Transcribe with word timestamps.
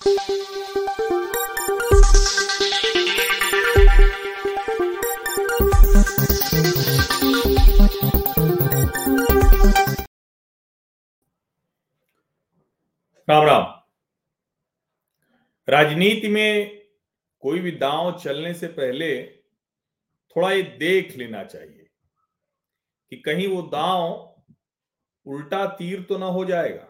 राम 0.00 0.10
राम। 0.10 0.22
राजनीति 15.68 16.28
में 16.28 16.82
कोई 17.40 17.58
भी 17.58 17.70
दांव 17.70 18.18
चलने 18.18 18.54
से 18.54 18.66
पहले 18.68 19.26
थोड़ा 20.36 20.52
ये 20.52 20.62
देख 20.62 21.16
लेना 21.16 21.44
चाहिए 21.44 21.90
कि 23.10 23.16
कहीं 23.16 23.48
वो 23.48 23.62
दांव 23.62 24.36
उल्टा 25.26 25.66
तीर 25.66 26.02
तो 26.02 26.18
ना 26.18 26.26
हो 26.26 26.44
जाएगा। 26.44 26.89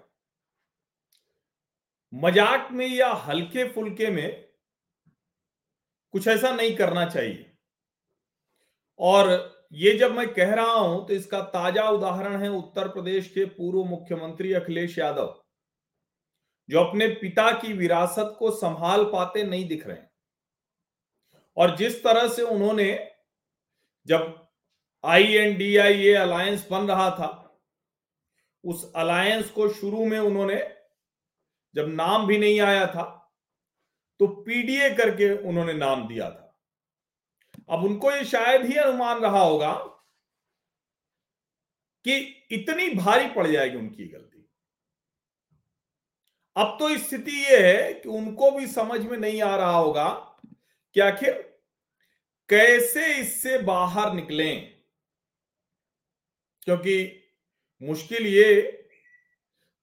मज़ाक 2.12 2.68
में 2.72 2.86
या 2.88 3.08
हल्के 3.26 3.68
फुल्के 3.70 4.10
में 4.10 4.48
कुछ 6.14 6.26
ऐसा 6.28 6.50
नहीं 6.52 6.74
करना 6.76 7.04
चाहिए। 7.06 7.46
और 9.00 9.28
ये 9.72 9.92
जब 9.98 10.12
मैं 10.12 10.26
कह 10.34 10.54
रहा 10.54 10.72
हूँ 10.72 11.06
तो 11.08 11.14
इसका 11.14 11.40
ताज़ा 11.50 11.88
उदाहरण 11.88 12.36
है 12.42 12.48
उत्तर 12.50 12.88
प्रदेश 12.88 13.28
के 13.28 13.44
पूर्व 13.46 13.84
मुख्यमंत्री 13.86 14.52
अखिलेश 14.52 14.98
यादव, 14.98 15.34
जो 16.68 16.80
अपने 16.80 17.08
पिता 17.14 17.50
की 17.52 17.72
विरासत 17.72 18.34
को 18.38 18.50
संभाल 18.52 19.04
पाते 19.04 19.42
नहीं 19.44 19.68
दिख 19.68 19.86
रहे 19.86 19.96
हैं। 19.96 20.10
और 21.56 21.76
जिस 21.76 22.02
तरह 22.04 22.28
से 22.28 22.42
उन्होंने 22.44 22.88
जब 24.06 24.34
I 25.04 25.32
N 25.34 25.56
D 25.58 25.76
I 25.76 26.04
A 26.04 26.14
alliance 26.16 26.66
बन 26.70 26.88
रहा 26.88 27.10
था, 27.10 27.30
उस 28.64 28.92
अलायंस 28.96 29.50
को 29.50 29.68
शुरू 29.70 30.04
में 30.04 30.18
उन्होंने 30.18 30.56
जब 31.74 31.88
नाम 31.88 32.26
भी 32.26 32.38
नहीं 32.38 32.60
आया 32.60 32.86
था 32.86 33.04
तो 34.20 34.26
पीडीए 34.26 34.90
करके 34.94 35.30
उन्होंने 35.48 35.72
नाम 35.72 36.08
दिया 36.08 36.30
था। 36.30 36.46
अब 37.70 37.84
उनको 37.84 38.12
ये 38.12 38.24
शायद 38.24 38.64
ही 38.64 38.76
अनुमान 38.76 39.20
रहा 39.20 39.42
होगा 39.42 39.72
कि 42.04 42.16
इतनी 42.50 42.88
भारी 42.94 43.28
पड़ 43.28 43.46
जाएगी 43.46 43.76
उनकी 43.76 44.08
गलती। 44.08 44.48
अब 46.56 46.76
तो 46.80 46.96
स्थिति 46.98 47.44
यह 47.44 47.66
है 47.66 47.92
कि 47.92 48.08
उनको 48.08 48.50
भी 48.50 48.66
समझ 48.66 49.00
में 49.00 49.18
नहीं 49.18 49.42
आ 49.42 49.56
रहा 49.56 49.76
होगा 49.76 50.08
कि 50.94 51.00
आखिर 51.00 51.32
कैसे 52.48 53.14
इससे 53.14 53.58
बाहर 53.58 54.12
निकलें। 54.12 54.82
क्योंकि 56.62 57.22
मुश्किल 57.82 58.26
ये 58.26 58.76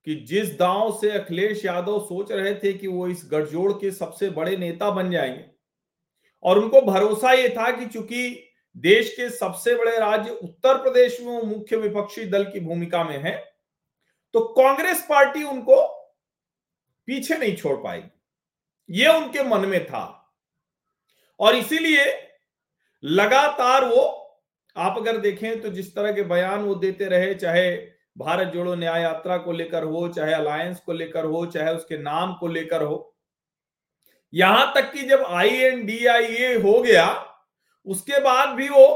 कि 0.08 0.16
जिस 0.16 0.58
दांव 0.59 0.91
से 1.02 1.09
अखिलेश 1.11 1.66
यादव 1.66 2.00
सोच 2.00 2.31
रहे 2.31 2.53
थे 2.55 2.73
कि 2.73 2.88
वो 2.88 3.08
इस 3.08 3.22
गठजोड़ 3.31 3.72
के 3.73 3.91
सबसे 3.91 4.30
बड़े 4.30 4.58
नेता 4.58 4.89
बन 4.91 5.11
जाएँगे, 5.11 5.45
और 6.44 6.59
उनको 6.59 6.81
भरोसा 6.81 7.31
ये 7.31 7.49
था 7.49 7.72
कि 7.72 7.86
चूँकि 7.86 8.53
देश 8.77 9.14
के 9.16 9.30
सबसे 9.30 9.75
बड़े 9.75 9.97
राज्य 9.97 10.31
उत्तर 10.31 10.77
प्रदेश 10.77 11.19
में 11.22 11.41
मुख्य 11.41 11.77
विपक्षी 11.77 12.25
दल 12.25 12.44
की 12.44 12.59
भूमिका 12.59 13.03
में 13.03 13.17
है 13.17 13.36
तो 14.33 14.39
कांग्रेस 14.53 15.05
पार्टी 15.09 15.44
उनको 15.44 15.86
पीछे 17.08 17.38
नहीं 17.38 17.55
छोड़ 17.55 17.75
पाएगी। 17.77 18.09
ये 18.89 19.08
उनके 19.08 19.44
मन 19.44 19.66
में 19.66 19.86
था। 19.86 20.33
और 21.39 21.55
इसीलिए 21.55 22.05
लगातार 23.03 23.86
वो, 23.86 24.02
आप 24.75 24.97
अगर 24.97 25.17
देखें 25.17 25.61
तो 25.61 25.69
जिस 25.69 25.95
तरह 25.95 26.11
के 26.11 26.21
बयान 26.21 26.61
वो 26.61 26.75
देते 26.75 27.05
रहे, 27.05 27.36
चाहे 27.36 27.97
भारत 28.18 28.48
जोड़ो, 28.48 28.76
न्याय 28.76 29.02
यात्रा 29.02 29.38
को 29.38 29.52
लेकर 29.52 29.84
हो, 29.84 30.08
चाहे 30.08 30.34
अलायंस 30.34 30.80
को 30.80 30.94
लेकर 30.94 31.26
हो, 31.26 31.46
चाहे 31.46 31.76
उसके 31.76 31.98
नाम 31.98 32.34
को 32.34 32.48
लेकर 32.48 32.82
हो। 32.82 33.16
यहाँ 34.34 34.73
तक 34.76 34.92
कि 34.94 35.04
जब 35.04 35.23
आई 35.23 35.50
एन 35.50 35.86
डी 35.86 36.06
आई 36.06 36.26
ए 36.26 36.54
हो 36.62 36.82
गया, 36.84 37.08
उसके 37.86 38.20
बाद 38.20 38.56
भी 38.56 38.70
वो 38.70 38.88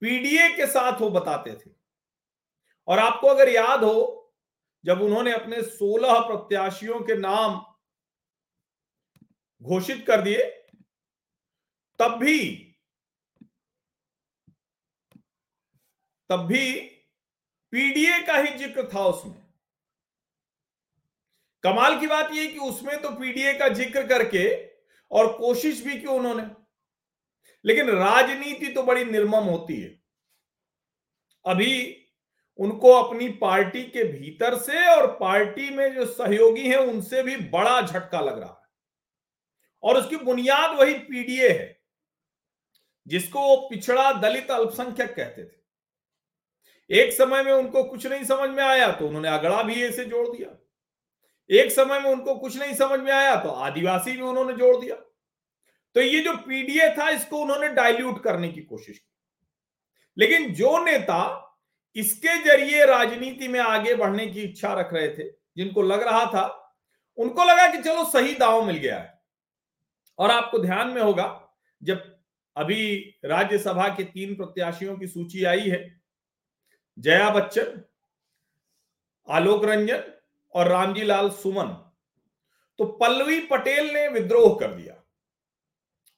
पीडीए 0.00 0.48
के 0.48 0.66
साथ 0.66 1.00
वो 1.00 1.10
बताते 1.10 1.52
थे। 1.52 1.70
और 2.88 2.98
आपको 2.98 3.26
अगर 3.26 3.48
याद 3.48 3.84
हो, 3.84 4.32
जब 4.84 5.02
उन्होंने 5.02 5.32
अपने 5.32 5.62
16 5.62 6.18
प्रत्याशियों 6.18 7.00
के 7.00 7.16
नाम 7.16 7.64
घोषित 9.62 10.04
कर 10.06 10.20
दिए, 10.20 10.42
तब 11.98 12.18
भी 12.18 12.68
तब 16.30 16.40
भी 16.40 16.91
पीडीए 17.72 18.18
का 18.22 18.36
ही 18.36 18.56
ज़िक्र 18.58 18.88
था 18.94 19.04
उसमें। 19.06 19.34
कमाल 21.64 21.98
की 22.00 22.06
बात 22.06 22.32
यह 22.32 22.52
कि 22.52 22.58
उसमें 22.58 23.00
तो 23.02 23.10
पीडीए 23.10 23.52
का 23.54 23.68
ज़िक्र 23.68 24.06
करके 24.06 24.44
और 25.10 25.32
कोशिश 25.32 25.82
भी 25.84 25.98
की 26.00 26.06
उन्होंने। 26.06 26.44
लेकिन 27.64 27.90
राजनीति 27.90 28.66
तो 28.66 28.82
बड़ी 28.82 29.04
निर्मम 29.04 29.44
होती 29.44 29.80
है। 29.80 29.90
अभी 31.44 31.98
उनको 32.58 32.92
अपनी 32.92 33.28
पार्टी 33.36 33.82
के 33.82 34.04
भीतर 34.04 34.58
से 34.58 34.86
और 34.86 35.06
पार्टी 35.12 35.70
में 35.70 35.94
जो 35.94 36.06
सहयोगी 36.06 36.68
हैं, 36.68 36.76
उनसे 36.76 37.22
भी 37.22 37.36
बड़ा 37.36 37.80
झटका 37.82 38.20
लग 38.20 38.38
रहा 38.38 38.48
है। 38.48 38.60
और 39.82 39.96
उसकी 39.96 40.16
बुनियाद 40.16 40.76
वही 40.78 40.94
पीडीए 41.00 41.48
है, 41.48 41.80
जिसको 43.06 43.40
वो 43.40 43.56
पिछड़ा 43.68 44.12
दलित 44.12 44.50
अल्पसंख्यक 44.50 45.14
कहते 45.14 45.44
थे। 45.44 45.61
एक 46.90 47.12
समय 47.12 47.42
में 47.42 47.52
उनको 47.52 47.82
कुछ 47.84 48.06
नहीं 48.06 48.24
समझ 48.24 48.48
में 48.50 48.62
आया 48.64 48.90
तो 48.92 49.06
उन्होंने 49.06 49.28
अगड़ा 49.28 49.62
भी 49.62 49.82
ऐसे 49.84 50.04
जोड़ 50.04 50.26
दिया। 50.28 50.58
एक 51.50 51.70
समय 51.72 52.00
में 52.00 52.10
उनको 52.10 52.34
कुछ 52.34 52.56
नहीं 52.58 52.74
समझ 52.74 52.98
में 53.00 53.12
आया 53.12 53.36
तो 53.36 53.48
आदिवासी 53.48 54.12
भी 54.12 54.22
उन्होंने 54.22 54.52
जोड़ 54.52 54.76
दिया। 54.80 54.96
तो 55.96 56.00
ये 56.00 56.20
जो 56.20 56.32
पीडीए 56.36 56.88
था, 56.88 57.08
इसको 57.10 57.38
उन्होंने 57.38 57.68
डाइल्यूट 57.68 58.22
करने 58.22 58.48
की 58.48 58.60
कोशिश 58.60 58.98
की। 58.98 59.10
लेकिन 60.16 60.52
जो 60.54 60.84
नेता 60.84 61.48
इसके 61.96 62.36
ज़रिए 62.44 62.84
राजनीति 62.86 63.48
में 63.48 63.60
आगे 63.60 63.94
बढ़ने 63.94 64.26
की 64.26 64.42
इच्छा 64.42 64.72
रख 64.74 64.92
रहे 64.94 65.08
थे, 65.08 65.28
जिनको 65.56 65.82
लग 65.82 66.02
रहा 66.02 66.24
था, 66.26 66.74
उनको 67.18 67.44
लगा 67.44 67.66
कि 67.66 67.78
चलो 67.78 68.04
सही 68.04 68.34
दाव 68.34 68.64
मिल 68.64 68.76
गया 68.76 68.98
है। 68.98 69.20
और 70.18 70.30
आपको 70.30 70.58
ध्यान 70.58 70.88
में 70.88 71.02
होगा, 71.02 71.56
जब 71.82 72.16
अभी 72.56 73.16
राज्यसभा 73.24 73.88
के 73.88 74.04
तीन 74.04 74.34
प्रत्याशियों 74.34 74.96
की 74.96 75.06
सूची 75.06 75.44
आई 75.44 75.68
है 75.68 76.01
जया 76.98 77.30
बच्चन, 77.30 77.84
आलोक 79.28 79.64
रंजन 79.64 80.12
और 80.54 80.68
रामजी 80.68 81.02
लाल 81.02 81.30
सुमन। 81.30 81.66
तो 82.78 82.84
पल्लवी 82.84 83.40
पटेल 83.40 83.94
ने 83.94 84.08
विद्रोह 84.08 84.58
कर 84.60 84.74
दिया। 84.74 85.02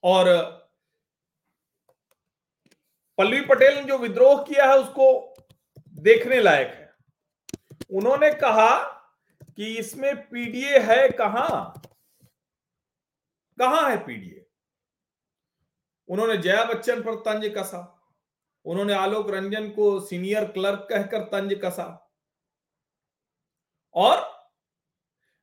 और 0.04 0.24
पल्लवी 3.18 3.40
पटेल 3.40 3.74
ने 3.74 3.82
जो 3.82 3.98
विद्रोह 3.98 4.42
किया 4.42 4.66
है, 4.66 4.78
उसको 4.78 5.34
देखने 5.88 6.40
लायक 6.40 6.68
है। 6.68 6.94
उन्होंने 7.92 8.34
कहा 8.34 8.84
कि 9.56 9.78
इसमें 9.78 10.28
पीडीए 10.28 10.78
है 10.78 11.08
कहाँ? 11.08 11.82
कहाँ 13.58 13.90
है 13.90 14.06
पीडीए? 14.06 14.46
उन्होंने 16.08 16.36
जया 16.36 16.64
बच्चन 16.64 17.02
पर 17.02 17.14
तंज 17.14 17.54
कसा। 17.58 18.03
उन्होंने 18.66 18.94
आलोक 18.94 19.30
रंजन 19.30 19.68
को 19.70 19.98
सीनियर 20.00 20.44
क्लर्क 20.44 20.86
कहकर 20.90 21.24
तंज 21.30 21.54
कसा। 21.64 21.86
और 23.94 24.22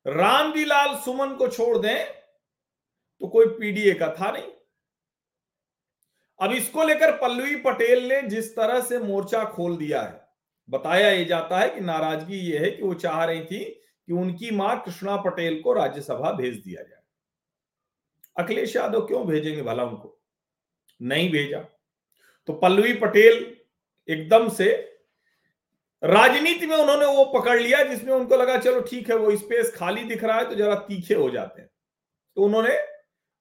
रामजी 0.06 0.64
लाल 0.64 0.96
सुमन 0.96 1.34
को 1.34 1.48
छोड़ 1.48 1.76
दें 1.78 2.04
तो 3.20 3.28
कोई 3.28 3.46
पीडीए 3.50 3.92
का 3.94 4.08
था 4.14 4.30
नहीं। 4.30 4.50
अब 6.40 6.52
इसको 6.52 6.84
लेकर 6.84 7.16
पल्लवी 7.16 7.56
पटेल 7.56 8.08
ने 8.08 8.20
जिस 8.22 8.50
तरह 8.56 8.80
से 8.80 8.98
मोर्चा 8.98 9.44
खोल 9.46 9.76
दिया 9.76 10.02
है, 10.02 10.20
बताया 10.68 11.10
ये 11.10 11.24
जाता 11.24 11.58
है 11.58 11.68
कि 11.70 11.80
नाराज़गी 11.80 12.38
ये 12.40 12.58
है 12.58 12.70
कि 12.70 12.82
वो 12.82 12.94
चाह 12.96 13.24
रही 13.24 13.44
थी 13.44 13.64
कि 13.64 14.12
उनकी 14.12 14.50
माँ 14.50 14.82
कृष्णा 14.84 15.16
पटेल 15.22 15.60
को 15.62 15.72
राज्यसभा 15.72 16.32
भेज 16.32 16.56
दिया 16.56 16.82
जाए। 16.82 17.00
अखिलेश 18.36 18.74
यादव 18.76 19.06
क्यों 19.06 19.26
भेजेंगे 19.26 19.62
भला 19.62 19.84
उनको? 19.84 20.18
नहीं 21.00 21.30
भेजा। 21.30 21.64
तो 22.48 22.52
पल्लवी 22.52 22.92
पटेल 22.94 23.56
एकदम 24.08 24.48
से 24.48 24.70
राजनीति 26.02 26.66
में 26.66 26.76
उन्होंने 26.76 27.06
वो 27.06 27.24
पकड़ 27.32 27.58
लिया, 27.60 27.82
जिसमें 27.84 28.12
उनको 28.14 28.36
लगा, 28.36 28.56
चलो 28.58 28.80
ठीक 28.80 29.10
है, 29.10 29.16
वो 29.16 29.36
स्पेस 29.36 29.74
खाली 29.76 30.04
दिख 30.04 30.24
रहा 30.24 30.38
है 30.38 30.48
तो 30.48 30.54
जरा 30.54 30.74
तीखे 30.74 31.14
हो 31.14 31.28
जाते 31.30 31.62
हैं। 31.62 31.70
तो 32.36 32.42
उन्होंने 32.42 32.76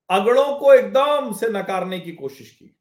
अगड़ों 0.10 0.56
को 0.58 0.74
एकदम 0.74 1.34
से 1.34 1.50
नकारने 1.50 2.00
की 2.00 2.12
कोशिश 2.12 2.52
की। 2.52 2.76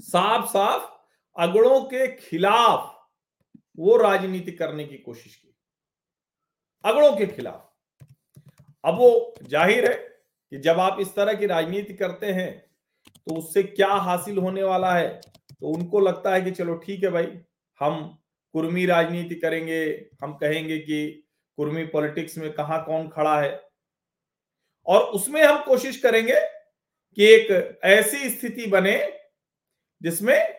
साफ़ 0.00 0.46
साफ़ 0.46 0.92
अगड़ों 1.36 1.80
के 1.84 2.06
खिलाफ 2.08 2.92
वो 3.78 3.96
राजनीति 3.96 4.52
करने 4.52 4.84
की 4.84 4.96
कोशिश 4.96 5.34
की। 5.34 5.54
अगड़ों 6.84 7.16
के 7.16 7.26
खिलाफ। 7.26 7.62
अब 8.84 8.98
वो 8.98 9.34
ज़ाहिर 9.42 9.90
है 9.90 9.94
कि 10.52 10.58
जब 10.58 10.80
आप 10.80 11.00
इस 11.00 11.14
तरह 11.14 11.34
की 11.34 11.46
राजनीति 11.46 11.94
करते 11.94 12.32
हैं 12.32 12.65
तो 13.26 13.34
उससे 13.34 13.62
क्या 13.62 13.88
हासिल 13.88 14.38
होने 14.38 14.62
वाला 14.62 14.94
है? 14.94 15.08
तो 15.60 15.68
उनको 15.68 16.00
लगता 16.00 16.34
है 16.34 16.42
कि 16.42 16.50
चलो 16.50 16.74
ठीक 16.74 17.04
है 17.04 17.10
भाई, 17.10 17.38
हम 17.80 18.18
कुर्मी 18.54 18.86
राजनीति 18.86 19.34
करेंगे, 19.34 20.08
हम 20.22 20.32
कहेंगे 20.32 20.78
कि 20.78 21.28
कुर्मी 21.56 21.84
पॉलिटिक्स 21.84 22.38
में 22.38 22.52
कहा 22.52 22.78
कौन 22.78 23.08
खड़ा 23.08 23.40
है? 23.40 23.60
और 24.86 25.02
उसमें 25.02 25.42
हम 25.42 25.64
कोशिश 25.64 25.96
करेंगे 25.96 26.40
कि 27.18 27.24
एक 27.24 27.78
ऐसी 27.84 28.30
स्थिति 28.30 28.66
बने 28.66 29.12
जिसमें 30.02 30.56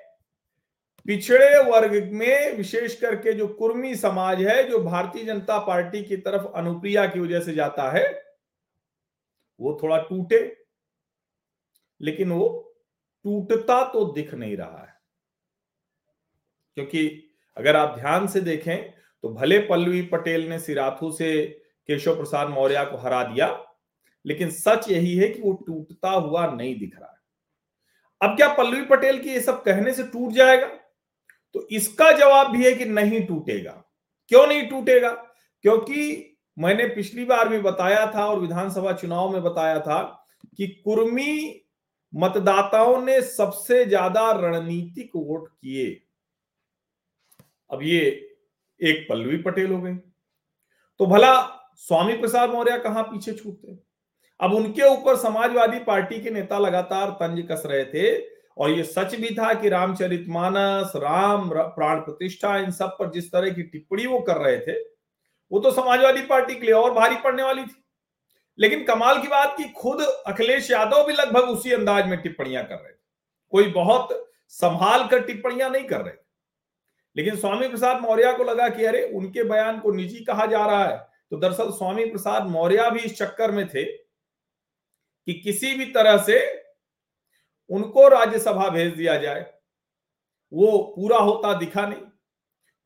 पिछड़े 1.06 1.64
वर्ग 1.64 2.12
में 2.14 2.54
विशेष 2.54 2.96
करके 2.96 3.34
जो 3.34 3.48
कुर्मी 3.48 3.96
समाज 3.96 4.42
है, 4.42 4.64
जो 4.64 4.80
भारतीय 4.80 5.24
जनता 5.24 5.60
पार्टी 5.60 6.04
की 6.04 6.18
तरफ़ 6.18 6.48
अनुप्रिया 6.56 7.06
की 7.06 7.20
वजह 7.20 7.40
से 7.40 7.54
जाता 7.54 7.92
है, 7.92 8.24
वो 9.60 9.80
थोड़ा 9.84 9.98
टूटे। 9.98 10.67
लेकिन 12.02 12.32
वो 12.32 12.48
टूटता 13.26 13.84
तो 13.84 14.06
दिख 14.06 14.34
नहीं 14.34 14.58
रहा 14.58 14.82
है। 14.82 14.94
क्योंकि 16.78 17.30
अगर 17.58 17.76
आप 17.76 17.98
ध्यान 17.98 18.28
से 18.28 18.42
देखें 18.42 18.78
तो 19.24 19.30
भले 19.30 19.60
पल्लवी 19.60 20.02
पटेल 20.02 20.48
ने 20.50 20.60
सिराथू 20.60 21.12
से 21.12 21.46
केशव 21.88 22.16
प्रसाद 22.16 22.50
मौर्य 22.50 22.86
को 22.86 22.98
हरा 22.98 23.24
दिया, 23.24 23.48
लेकिन 24.26 24.52
सच 24.52 24.90
यही 24.90 25.16
है 25.18 25.28
कि 25.28 25.42
वो 25.42 25.54
टूटता 25.68 26.10
हुआ 26.10 26.46
नहीं 26.48 26.80
दिख 26.80 27.00
रहा 27.00 27.10
है। 27.10 27.18
अब 28.22 28.36
क्या 28.38 28.54
पल्लवी 28.54 28.86
पटेल 28.86 29.20
की 29.20 29.30
ये 29.30 29.42
सब 29.42 29.64
कहने 29.64 29.94
से 29.94 30.04
टूट 30.04 30.32
जाएगा? 30.32 30.68
तो 31.54 31.68
इसका 31.72 32.12
जवाब 32.12 32.52
भी 32.52 32.66
है 32.66 32.72
कि 32.74 32.86
नहीं 32.86 33.26
टूटेगा। 33.26 33.84
क्यों 34.28 34.48
नहीं 34.48 34.68
टूटेगा? 34.70 35.12
क्योंकि 35.62 36.38
मैंने 36.60 36.88
पिछली 36.88 37.26
बार 37.26 37.50
भी 37.50 37.60
बताया 37.60 38.06
था 38.16 38.26
और 38.26 38.40
विधानसभा 38.40 38.94
चुनाव 38.94 39.34
में 39.34 39.44
बताया 39.44 39.80
था 39.80 40.26
कि 40.58 40.68
कुर्मी 40.68 41.64
मतदाताओं 42.14 43.02
ने 43.02 43.22
सबसे 43.24 43.84
ज़्यादा 43.86 44.32
रणनीतिक 44.34 45.12
वोट 45.16 45.48
किए। 45.50 45.90
अब 47.72 47.84
ये 47.84 48.00
एक 48.80 49.06
पल्लवी 49.10 49.38
पटेल 49.40 49.72
हो 49.72 49.82
गई 49.82 49.96
तो 51.00 51.06
भला 51.08 51.34
स्वामी 51.80 52.14
प्रसाद 52.14 52.50
मौर्य 52.50 52.78
कहाँ 52.80 53.04
पीछे 53.04 53.34
छूटते? 53.34 53.78
अब 54.40 54.54
उनके 54.54 54.82
ऊपर 54.84 55.16
समाजवादी 55.18 55.80
पार्टी 55.82 56.20
के 56.22 56.30
नेता 56.32 56.60
लगातार 56.60 57.10
तंज 57.20 57.46
कस 57.52 57.64
रहे 57.66 57.84
थे 57.86 58.18
और 58.58 58.70
ये 58.70 58.84
सच 58.86 59.16
भी 59.16 59.30
था 59.36 59.54
कि 59.54 59.70
रामचरितमानस 59.70 60.92
राम 60.96 61.50
प्राण 61.50 62.00
प्रतिष्ठा, 62.00 62.58
इन 62.58 62.72
सब 62.72 62.96
पर 63.00 63.12
जिस 63.12 63.32
तरह 63.32 63.50
की 63.50 63.64
टिप्पणी 63.64 64.06
वो 64.06 64.20
कर 64.22 64.38
रहे 64.38 64.58
थे, 64.60 64.80
वो 65.52 65.60
तो 65.60 65.72
समाजवादी 65.72 66.22
पार्टी 66.28 66.56
के 66.56 66.66
लिए 66.66 66.76
और 66.76 66.94
भारी 66.94 67.16
पड़ने 67.24 67.44
वाली 67.44 67.64
थी। 67.64 67.84
लेकिन 68.60 68.84
कमाल 68.84 69.22
की 69.22 69.28
बात 69.28 69.58
की 69.58 69.64
खुद 69.72 70.02
अखिलेश 70.28 70.72
यादव 70.72 71.06
भी 71.06 71.14
लगभग 71.14 71.50
उसी 71.50 71.72
अंदाज 71.72 72.08
में 72.08 72.22
टिप्पणियाँ 72.22 72.64
कर 72.64 72.76
रहे 72.76 72.92
थे। 72.92 72.98
कोई 73.54 73.68
बहुत 73.72 74.32
संभाल 74.48 75.08
कर 75.08 75.22
टिप्पणियाँ 75.22 75.70
नहीं 75.70 75.84
कर 75.84 76.02
रहे 76.02 76.14
लेकिन 77.16 77.36
स्वामी 77.36 77.68
प्रसाद 77.68 78.02
मौर्य 78.02 78.34
को 78.34 78.44
लगा 78.44 78.70
कि 78.70 78.86
अरे, 78.86 79.04
उनके 79.04 79.44
बयान 79.44 79.80
को 79.80 79.92
निजी 79.92 80.24
कहा 80.24 80.46
जा 80.46 80.66
रहा 80.66 80.84
है। 80.86 80.98
तो 81.32 81.38
दरअसल 81.38 81.72
स्वामी 81.72 82.06
प्रसाद 82.06 82.48
मौर्य 82.48 82.90
भी 82.92 83.00
इस 83.00 83.18
चक्कर 83.18 83.52
में 83.52 83.68
थे 83.68 83.84
कि 83.84 85.34
किसी 85.34 85.74
भी 85.76 85.86
तरह 85.86 86.18
से 86.18 86.40
उनको 87.70 88.08
राज्यसभा 88.08 88.70
भेज 88.70 88.94
दिया 88.94 89.18
जाए। 89.18 89.42
वो 90.52 90.78
पूरा 90.96 91.18
होता 91.18 91.54
दिखा 91.54 91.86
नहीं। 91.88 92.02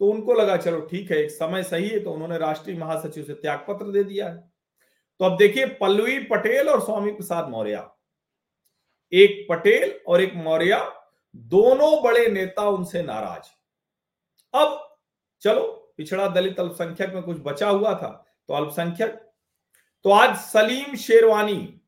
तो 0.01 0.11
उनको 0.11 0.33
लगा, 0.33 0.57
चलो 0.57 0.79
ठीक 0.81 1.11
है, 1.11 1.17
एक 1.17 1.31
समय 1.31 1.63
सही 1.63 1.89
है 1.89 1.99
तो 1.99 2.11
उन्होंने 2.11 2.37
राष्ट्रीय 2.37 2.77
महासचिव 2.77 3.23
से 3.23 3.33
त्याग 3.33 3.65
पत्र 3.67 3.91
दे 3.91 4.03
दिया 4.03 4.29
है। 4.29 4.50
तो 5.21 5.25
अब 5.25 5.35
देखिए, 5.37 5.65
पल्लवी 5.65 6.17
पटेल 6.19 6.69
और 6.69 6.81
स्वामी 6.81 7.11
प्रसाद 7.11 7.49
मौर्य। 7.49 7.83
एक 9.13 9.45
पटेल 9.49 9.91
और 10.07 10.21
एक 10.21 10.33
मौर्य, 10.35 10.79
दोनों 11.35 12.01
बड़े 12.03 12.25
नेता 12.27 12.61
उनसे 12.69 13.01
नाराज़। 13.03 13.49
अब 14.53 14.97
चलो, 15.41 15.93
पिछड़ा 15.97 16.27
दलित 16.27 16.59
अल्पसंख्यक 16.59 17.13
में 17.13 17.21
कुछ 17.23 17.37
बचा 17.41 17.69
हुआ 17.69 17.93
था 17.93 18.09
तो 18.47 18.53
अल्पसंख्यक। 18.53 19.11
तो 20.05 20.11
आज 20.11 20.35
सलीम 20.37 20.95
शेरवानी 20.95 21.81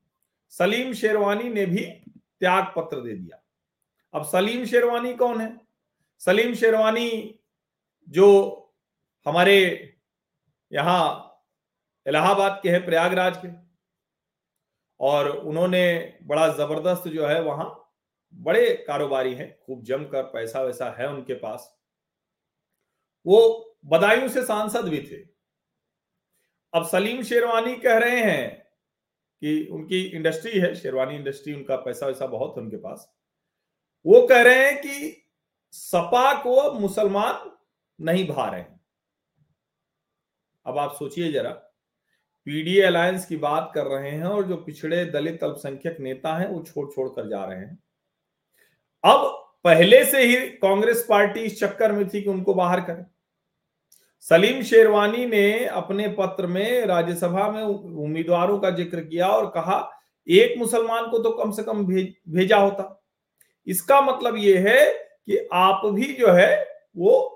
सलीम 0.53 0.93
शेरवानी 0.93 1.49
ने 1.49 1.65
भी 1.65 1.85
त्याग 1.85 2.71
पत्र 2.75 3.01
दे 3.01 3.13
दिया। 3.13 3.41
अब 4.13 4.25
सलीम 4.25 4.65
शेरवानी 4.65 5.13
कौन 5.15 5.41
है? 5.41 5.59
सलीम 6.21 6.53
शेरवानी 6.53 7.39
जो 8.09 8.29
हमारे 9.25 9.59
यहाँ 10.71 11.32
इलाहाबाद 12.07 12.59
के 12.63 12.69
हैं, 12.69 12.85
प्रयागराज 12.85 13.37
के। 13.37 13.47
और 14.99 15.29
उन्होंने 15.29 16.17
बड़ा 16.23 16.47
ज़बरदस्त 16.47 17.07
जो 17.07 17.27
है, 17.27 17.41
वहाँ 17.41 17.95
बड़े 18.33 18.85
कारोबारी 18.87 19.33
हैं, 19.33 19.59
खूब 19.65 19.83
जमकर 19.83 20.23
पैसा 20.23 20.61
वैसा 20.61 20.89
है 20.99 21.09
उनके 21.09 21.33
पास। 21.33 21.79
वो 23.25 23.69
बदायूं 23.85 24.29
से 24.29 24.43
सांसद 24.43 24.85
भी 24.85 25.01
थे। 25.01 25.33
अब 26.73 26.87
सलीम 26.87 27.23
शेरवानी 27.23 27.75
कह 27.75 27.97
रहे 27.97 28.23
हैं 28.23 28.63
कि 29.41 29.67
उनकी 29.71 30.03
इंडस्ट्री 30.03 30.59
है, 30.59 30.75
शेरवानी 30.75 31.15
इंडस्ट्री, 31.15 31.53
उनका 31.53 31.75
पैसा 31.75 32.07
वैसा 32.07 32.27
बहुत 32.27 32.57
है 32.57 32.63
उनके 32.63 32.77
पास। 32.77 33.13
वो 34.05 34.27
कह 34.27 34.41
रहे 34.41 34.71
हैं 34.71 34.81
कि 34.81 35.27
सपा 35.71 36.43
को 36.43 36.71
मुसलमान 36.71 37.57
नहीं 38.01 38.27
भा 38.27 38.49
रहे 38.49 38.61
हैं। 38.61 38.79
अब 40.65 40.77
आप 40.77 40.95
सोचिए 40.95 41.31
जरा 41.31 41.69
पीडीए 42.47 42.81
अलायंस 42.81 43.25
की 43.25 43.37
बात 43.37 43.71
कर 43.75 43.85
रहे 43.87 44.09
हैं 44.11 44.25
और 44.25 44.47
जो 44.47 44.55
पिछड़े 44.57 45.03
दलित 45.05 45.43
अल्पसंख्यक 45.43 45.97
नेता 45.99 46.35
हैं 46.37 46.47
वो 46.49 46.63
छोड़ 46.63 46.89
छोड़ 46.91 47.07
कर 47.09 47.29
जा 47.29 47.43
रहे 47.45 47.59
हैं। 47.59 47.77
अब 49.03 49.29
पहले 49.65 50.03
से 50.05 50.23
ही 50.23 50.35
कांग्रेस 50.57 51.05
पार्टी 51.09 51.39
इस 51.39 51.59
चक्कर 51.59 51.91
में 51.91 52.07
थी 52.09 52.21
कि 52.21 52.29
उनको 52.29 52.53
बाहर 52.53 52.81
करें। 52.81 53.05
सलीम 54.25 54.61
शेरवानी 54.63 55.25
ने 55.25 55.65
अपने 55.65 56.07
पत्र 56.17 56.47
में 56.47 56.85
राज्यसभा 56.85 57.49
में 57.51 57.61
उम्मीदवारों 57.63 58.57
का 58.59 58.69
ज़िक्र 58.71 58.99
किया 59.01 59.27
और 59.27 59.45
कहा 59.49 59.77
एक 60.27 60.57
मुसलमान 60.57 61.09
को 61.09 61.19
तो 61.19 61.29
कम 61.33 61.51
से 61.51 61.63
कम 61.63 61.85
भेज, 61.85 62.13
भेजा 62.29 62.57
होता। 62.57 62.99
इसका 63.67 64.01
मतलब 64.01 64.37
यह 64.37 64.67
है 64.67 64.91
कि 64.91 65.37
आप 65.53 65.85
भी 65.85 66.13
जो 66.13 66.31
है 66.31 66.65
वो 66.97 67.29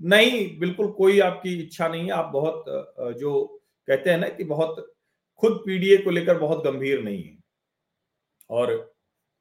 नहीं 0.00 0.58
बिल्कुल 0.58 0.90
कोई 0.92 1.20
आपकी 1.20 1.54
इच्छा 1.60 1.88
नहीं 1.88 2.10
आप 2.10 2.30
बहुत 2.32 2.64
जो 3.18 3.61
कहते 3.92 4.10
हैं 4.10 4.18
ना 4.18 4.28
कि 4.28 4.44
बहुत, 4.44 4.94
खुद 5.42 5.62
पीडीए 5.66 5.96
को 5.96 6.10
लेकर 6.10 6.38
बहुत 6.38 6.64
गंभीर 6.64 7.02
नहीं 7.02 7.22
है। 7.24 7.38
और 8.50 8.70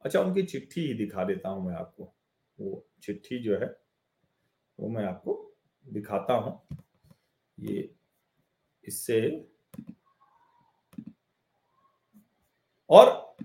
अच्छा 0.05 0.19
उनकी 0.19 0.43
चिट्ठी 0.43 0.81
ही 0.81 0.93
दिखा 0.93 1.23
देता 1.23 1.49
हूँ 1.49 1.65
मैं 1.65 1.75
आपको। 1.75 2.13
वो 2.59 2.85
चिट्ठी 3.03 3.39
जो 3.39 3.57
है, 3.57 3.75
वो 4.79 4.89
मैं 4.89 5.05
आपको 5.05 5.53
दिखाता 5.85 6.33
हूँ। 6.33 6.77
ये, 7.57 7.89
इससे 8.83 9.21
और 12.89 13.35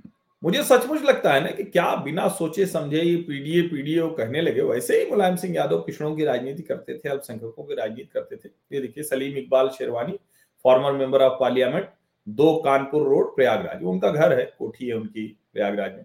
मुझे 0.42 0.62
सचमुच 0.64 1.02
लगता 1.02 1.32
है 1.34 1.40
ना 1.40 1.50
कि 1.50 1.64
क्या 1.64 1.94
बिना 1.96 2.28
सोचे 2.28 2.66
समझे 2.66 3.02
ये 3.02 3.16
पीडीए 3.22 3.62
पीडीए 3.62 4.08
कहने 4.16 4.40
लगे। 4.40 4.60
वैसे 4.60 5.02
ही 5.02 5.10
मुलायम 5.10 5.36
सिंह 5.36 5.54
यादव 5.54 5.82
पिछड़ों 5.82 6.14
की 6.16 6.24
राजनीति 6.24 6.62
करते 6.62 6.98
थे, 6.98 7.08
अल्पसंख्यकों 7.08 7.64
की 7.64 7.74
राजनीति 7.74 8.10
करते 8.12 8.36
थे। 8.36 8.48
ये 8.72 8.80
देखिए, 8.80 9.04
Salim 9.04 9.36
Iqbal 9.36 9.68
Sherwani 9.68 10.18
former 10.66 10.92
member 10.92 11.22
of 11.22 11.38
parliament 11.40 11.88
दो 12.26 12.54
कानपुर 12.56 13.02
रोड, 13.02 13.34
प्रयागराज। 13.36 13.82
उनका 13.82 14.10
घर 14.10 14.38
है, 14.38 14.44
कोठी 14.58 14.86
है 14.86 14.94
उनकी, 14.94 15.26
प्रयागराज 15.52 15.92
में। 15.92 16.04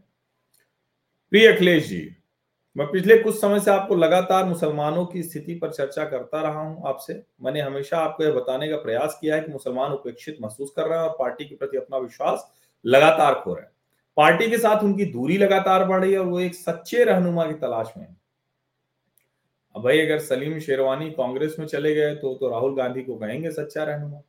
प्रिय 1.32 1.48
अखिलेश 1.48 1.88
जी, 1.88 2.16
मैं 2.76 2.88
पिछले 2.88 3.18
कुछ 3.18 3.36
समय 3.36 3.60
से 3.60 3.72
आपको 3.72 3.96
लगातार 3.96 4.46
मुसलमानों 4.46 5.06
की 5.06 5.24
स्थिति 5.24 5.56
पर 5.56 5.72
चर्चा 5.72 6.06
करता 6.06 6.42
रहा 6.42 6.62
हूँ 6.62 6.88
आपसे। 6.88 7.22
मैंने 7.42 7.62
हमेशा 7.62 7.98
आपको 7.98 8.24
यह 8.24 8.32
बताने 8.32 8.70
का 8.70 8.76
प्रयास 8.76 9.18
किया 9.22 9.36
है 9.36 9.42
कि 9.42 9.52
मुसलमान 9.52 9.92
उपेक्षित 9.92 10.38
महसूस 10.42 10.74
कर 10.76 10.88
रहे 10.88 11.00
हैं 11.00 11.08
और 11.08 11.16
पार्टी 11.20 11.46
के 11.46 11.56
प्रति 11.56 11.78
अपना 11.78 11.98
विश्वास 11.98 12.50
लगातार 12.86 13.34
खो 13.34 13.54
रहे 13.54 13.64
हैं। 13.64 13.72
पार्टी 14.18 14.50
के 14.50 14.58
साथ 14.58 14.84
उनकी 14.84 15.06
दूरी 15.06 15.38
लगातार 15.38 15.86
बढ़ 15.86 16.02
रही 16.02 16.14
है 16.14 16.20
और 16.20 16.26
वो 16.26 16.40
एक 16.40 16.56
सच्चे 16.56 17.04
रहनुमा 17.04 17.46
की 17.46 17.54
तलाश 17.54 17.94
में 17.98 18.06
है। 18.06 18.16
भाई, 19.76 20.00
अगर 20.00 20.20
सलीम 20.20 20.60
शेरवानी 20.60 21.10
कांग्रेस 21.12 21.56
में 21.60 21.66
चले 21.68 21.96
गए 21.96 22.16
तो 22.16 22.34
तो 22.36 22.50
राहुल 22.50 22.76
गांधी 22.76 23.04
को 23.04 23.16
कहेंगे 23.16 23.52
सच्चा 23.52 23.84
रहनुमा। 23.84 24.22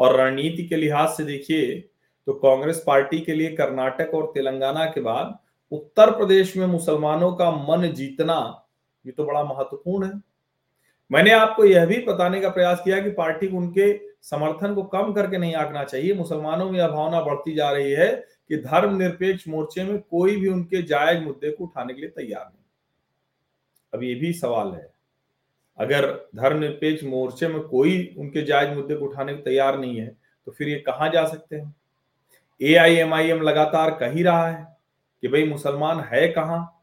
और 0.00 0.16
रणनीति 0.16 0.64
के 0.64 0.76
लिहाज 0.76 1.08
से 1.08 1.24
देखिए 1.24 1.78
तो 2.26 2.32
कांग्रेस 2.34 2.82
पार्टी 2.86 3.20
के 3.20 3.34
लिए 3.34 3.50
कर्नाटक 3.56 4.14
और 4.14 4.30
तेलंगाना 4.34 4.84
के 4.86 5.00
बाद 5.00 5.38
उत्तर 5.72 6.10
प्रदेश 6.10 6.56
में 6.56 6.66
मुसलमानों 6.66 7.32
का 7.32 7.50
मन 7.50 7.86
जीतना, 7.88 8.66
ये 9.04 9.12
तो 9.12 9.24
बड़ा 9.24 9.42
महत्वपूर्ण 9.44 10.06
है। 10.06 10.20
मैंने 11.10 11.30
आपको 11.30 11.64
यह 11.64 11.86
भी 11.86 11.98
बताने 11.98 12.40
का 12.40 12.48
प्रयास 12.48 12.80
किया 12.84 13.00
कि 13.00 13.10
पार्टी 13.10 13.46
को 13.46 13.56
उनके 13.56 13.92
समर्थन 14.22 14.74
को 14.74 14.82
कम 14.82 15.12
करके 15.12 15.38
नहीं 15.38 15.54
आंकना 15.54 15.84
चाहिए। 15.84 16.14
मुसलमानों 16.14 16.70
में 16.70 16.78
यह 16.78 16.88
भावना 16.88 17.20
बढ़ती 17.20 17.54
जा 17.54 17.70
रही 17.70 17.90
है 17.92 18.08
कि 18.48 18.56
धर्म 18.56 18.96
निरपेक्ष 18.96 19.48
मोर्चे 19.48 19.84
में 19.84 19.98
कोई 20.00 20.36
भी 20.36 20.48
उनके 20.48 20.82
जायज़ 20.82 21.22
मुद्दे 21.24 21.50
को 21.50 21.64
उठाने 21.64 21.94
के 21.94 22.00
लिए 22.00 22.10
तैयार 22.10 22.44
नहीं। 22.44 22.64
अब 23.92 24.02
ये 24.02 24.14
भी 24.14 24.32
सवाल 24.32 24.72
है। 24.72 24.88
अगर 25.78 26.06
धर्म 26.36 26.58
निरपेक्ष 26.58 27.04
मोर्चे 27.04 27.48
में 27.48 27.60
कोई 27.60 28.14
उनके 28.18 28.42
जायज़ 28.42 28.70
मुद्दे 28.70 28.96
को 28.96 29.04
उठाने 29.04 29.34
को 29.34 29.42
तैयार 29.42 29.78
नहीं 29.78 29.96
है 29.96 30.08
तो 30.46 30.52
फिर 30.52 30.68
ये 30.68 30.76
कहाँ 30.78 31.08
जा 31.10 31.24
सकते 31.26 31.56
हैं? 31.56 31.74
ए 32.60 32.74
आई 32.74 32.94
एम 32.94 33.14
आई 33.14 33.28
एम 33.28 33.42
लगातार 33.42 33.90
कह 33.90 34.10
ही 34.10 34.22
रहा 34.22 34.46
है 34.48 34.66
कि 35.22 35.28
भाई 35.28 35.44
मुसलमान 35.44 36.00
है 36.12 36.26
कहाँ? 36.28 36.76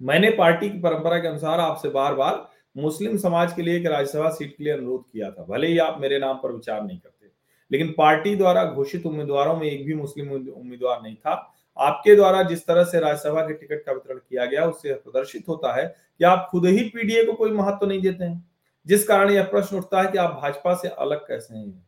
मैंने 0.00 0.30
पार्टी 0.30 0.70
की 0.70 0.78
परंपरा 0.78 1.18
के 1.18 1.28
अनुसार 1.28 1.60
आपसे 1.60 1.88
बार 1.88 2.14
बार 2.14 2.48
मुस्लिम 2.76 3.16
समाज 3.16 3.52
के 3.52 3.62
लिए 3.62 3.76
एक 3.76 3.86
राज्यसभा 3.86 4.28
सीट 4.30 4.56
के 4.56 4.64
लिए 4.64 4.72
अनुरोध 4.72 5.04
किया 5.12 5.30
था, 5.30 5.44
भले 5.44 5.66
ही 5.66 5.78
आप 5.78 6.00
मेरे 6.00 6.18
नाम 6.18 6.36
पर 6.36 6.52
विचार 6.52 6.82
नहीं 6.82 6.98
करते। 6.98 7.28
लेकिन 7.72 7.94
पार्टी 7.98 8.34
द्वारा 8.36 8.64
घोषित 8.64 9.06
उम्मीदवारों 9.06 9.56
में 9.56 9.66
एक 9.66 9.84
भी 9.86 9.94
मुस्लिम 9.94 10.30
उम्मीदवार 10.30 11.02
नहीं 11.02 11.16
था। 11.16 11.34
आपके 11.80 12.14
द्वारा 12.16 12.42
जिस 12.42 12.66
तरह 12.66 12.84
से 12.84 13.00
राज्यसभा 13.00 13.42
के 13.42 13.54
टिकट 13.54 13.84
का 13.84 13.92
वितरण 13.92 14.16
किया 14.16 14.44
गया, 14.44 14.66
उससे 14.66 14.94
प्रदर्शित 14.94 15.48
होता 15.48 15.74
है 15.74 15.96
कि 16.18 16.24
आप 16.24 16.48
खुद 16.50 16.66
ही 16.66 16.84
पीडीए 16.84 17.24
को 17.24 17.32
कोई 17.32 17.50
महत्व 17.50 17.78
तो 17.80 17.86
नहीं 17.86 18.00
देते 18.00 18.24
हैं। 18.24 18.50
जिस 18.86 19.04
कारण 19.04 19.30
यह 19.30 19.42
प्रश्न 19.42 19.76
उठता 19.76 20.02
है 20.02 20.10
कि 20.12 20.18
आप 20.18 20.38
भाजपा 20.42 20.74
से 20.74 20.88
अलग 20.88 21.18
कैसे 21.18 21.54
हैं? 21.54 21.86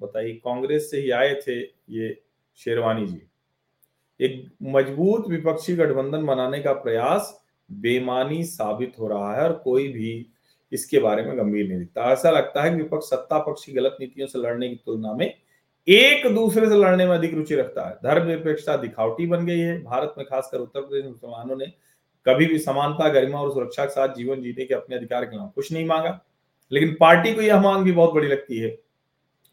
बताइए, 0.00 0.32
कांग्रेस 0.32 0.90
से 0.90 1.00
ही 1.00 1.10
आए 1.10 1.34
थे 1.34 1.60
ये 1.62 2.22
शेरवानी 2.56 3.06
जी। 3.06 3.22
एक 4.20 4.52
मज़बूत 4.62 5.28
विपक्षी 5.28 5.76
गठबंधन 5.76 6.26
बनाने 6.26 6.58
का 6.58 6.72
प्रयास 6.72 7.44
बेमानी 7.72 8.44
साबित 8.44 8.92
हो 8.98 9.08
रहा 9.08 9.36
है 9.36 9.42
और 9.42 9.52
कोई 9.52 9.88
भी 9.88 10.26
इसके 10.72 10.98
बारे 10.98 11.22
में 11.22 11.38
गंभीर 11.38 11.68
नहीं 11.68 11.78
दिखता। 11.78 12.12
ऐसा 12.12 12.30
लगता 12.30 12.62
है 12.62 12.70
कि 12.70 12.76
विपक्ष 12.76 13.06
सत्ता 13.06 13.38
पक्ष 13.38 13.64
की 13.64 13.72
गलत 13.72 13.96
नीतियों 14.00 14.26
से 14.26 14.38
लड़ने 14.38 14.68
की 14.68 14.76
तुलना 14.86 15.12
में 15.12 15.34
एक 15.88 16.34
दूसरे 16.34 16.68
से 16.68 16.76
लड़ने 16.76 17.06
में 17.06 17.14
अधिक 17.14 17.34
रुचि 17.34 17.54
रखता 17.54 17.88
है। 17.88 17.94
धर्म 17.94 18.26
निरपेक्षता 18.26 18.76
दिखावटी 18.76 19.26
बन 19.26 19.46
गई 19.46 19.58
है। 19.58 19.82
भारत 19.82 20.14
में 20.18 20.26
खासकर 20.26 20.58
उत्तर 20.58 20.80
प्रदेश 20.80 21.04
मुसलमानों 21.04 21.56
ने 21.56 21.66
कभी 22.26 22.46
भी 22.46 22.58
समानता, 22.58 23.08
गरिमा 23.08 23.40
और 23.40 23.52
सुरक्षा 23.52 23.84
के 23.84 23.90
साथ 23.90 24.08
जीवन 24.08 24.42
जीने 24.42 24.64
के 24.64 24.74
अपने 24.74 24.96
अधिकार 24.96 25.24
के 25.24 25.36
नाम 25.36 25.48
कुछ 25.48 25.72
नहीं 25.72 25.86
मांगा। 25.86 26.20
लेकिन 26.72 26.96
पार्टी 27.00 27.32
को 27.32 27.40
यह 27.40 27.60
मांग 27.60 27.84
भी 27.84 27.92
बहुत 27.92 28.14
बड़ी 28.14 28.28
लगती 28.28 28.58
है। 28.58 28.78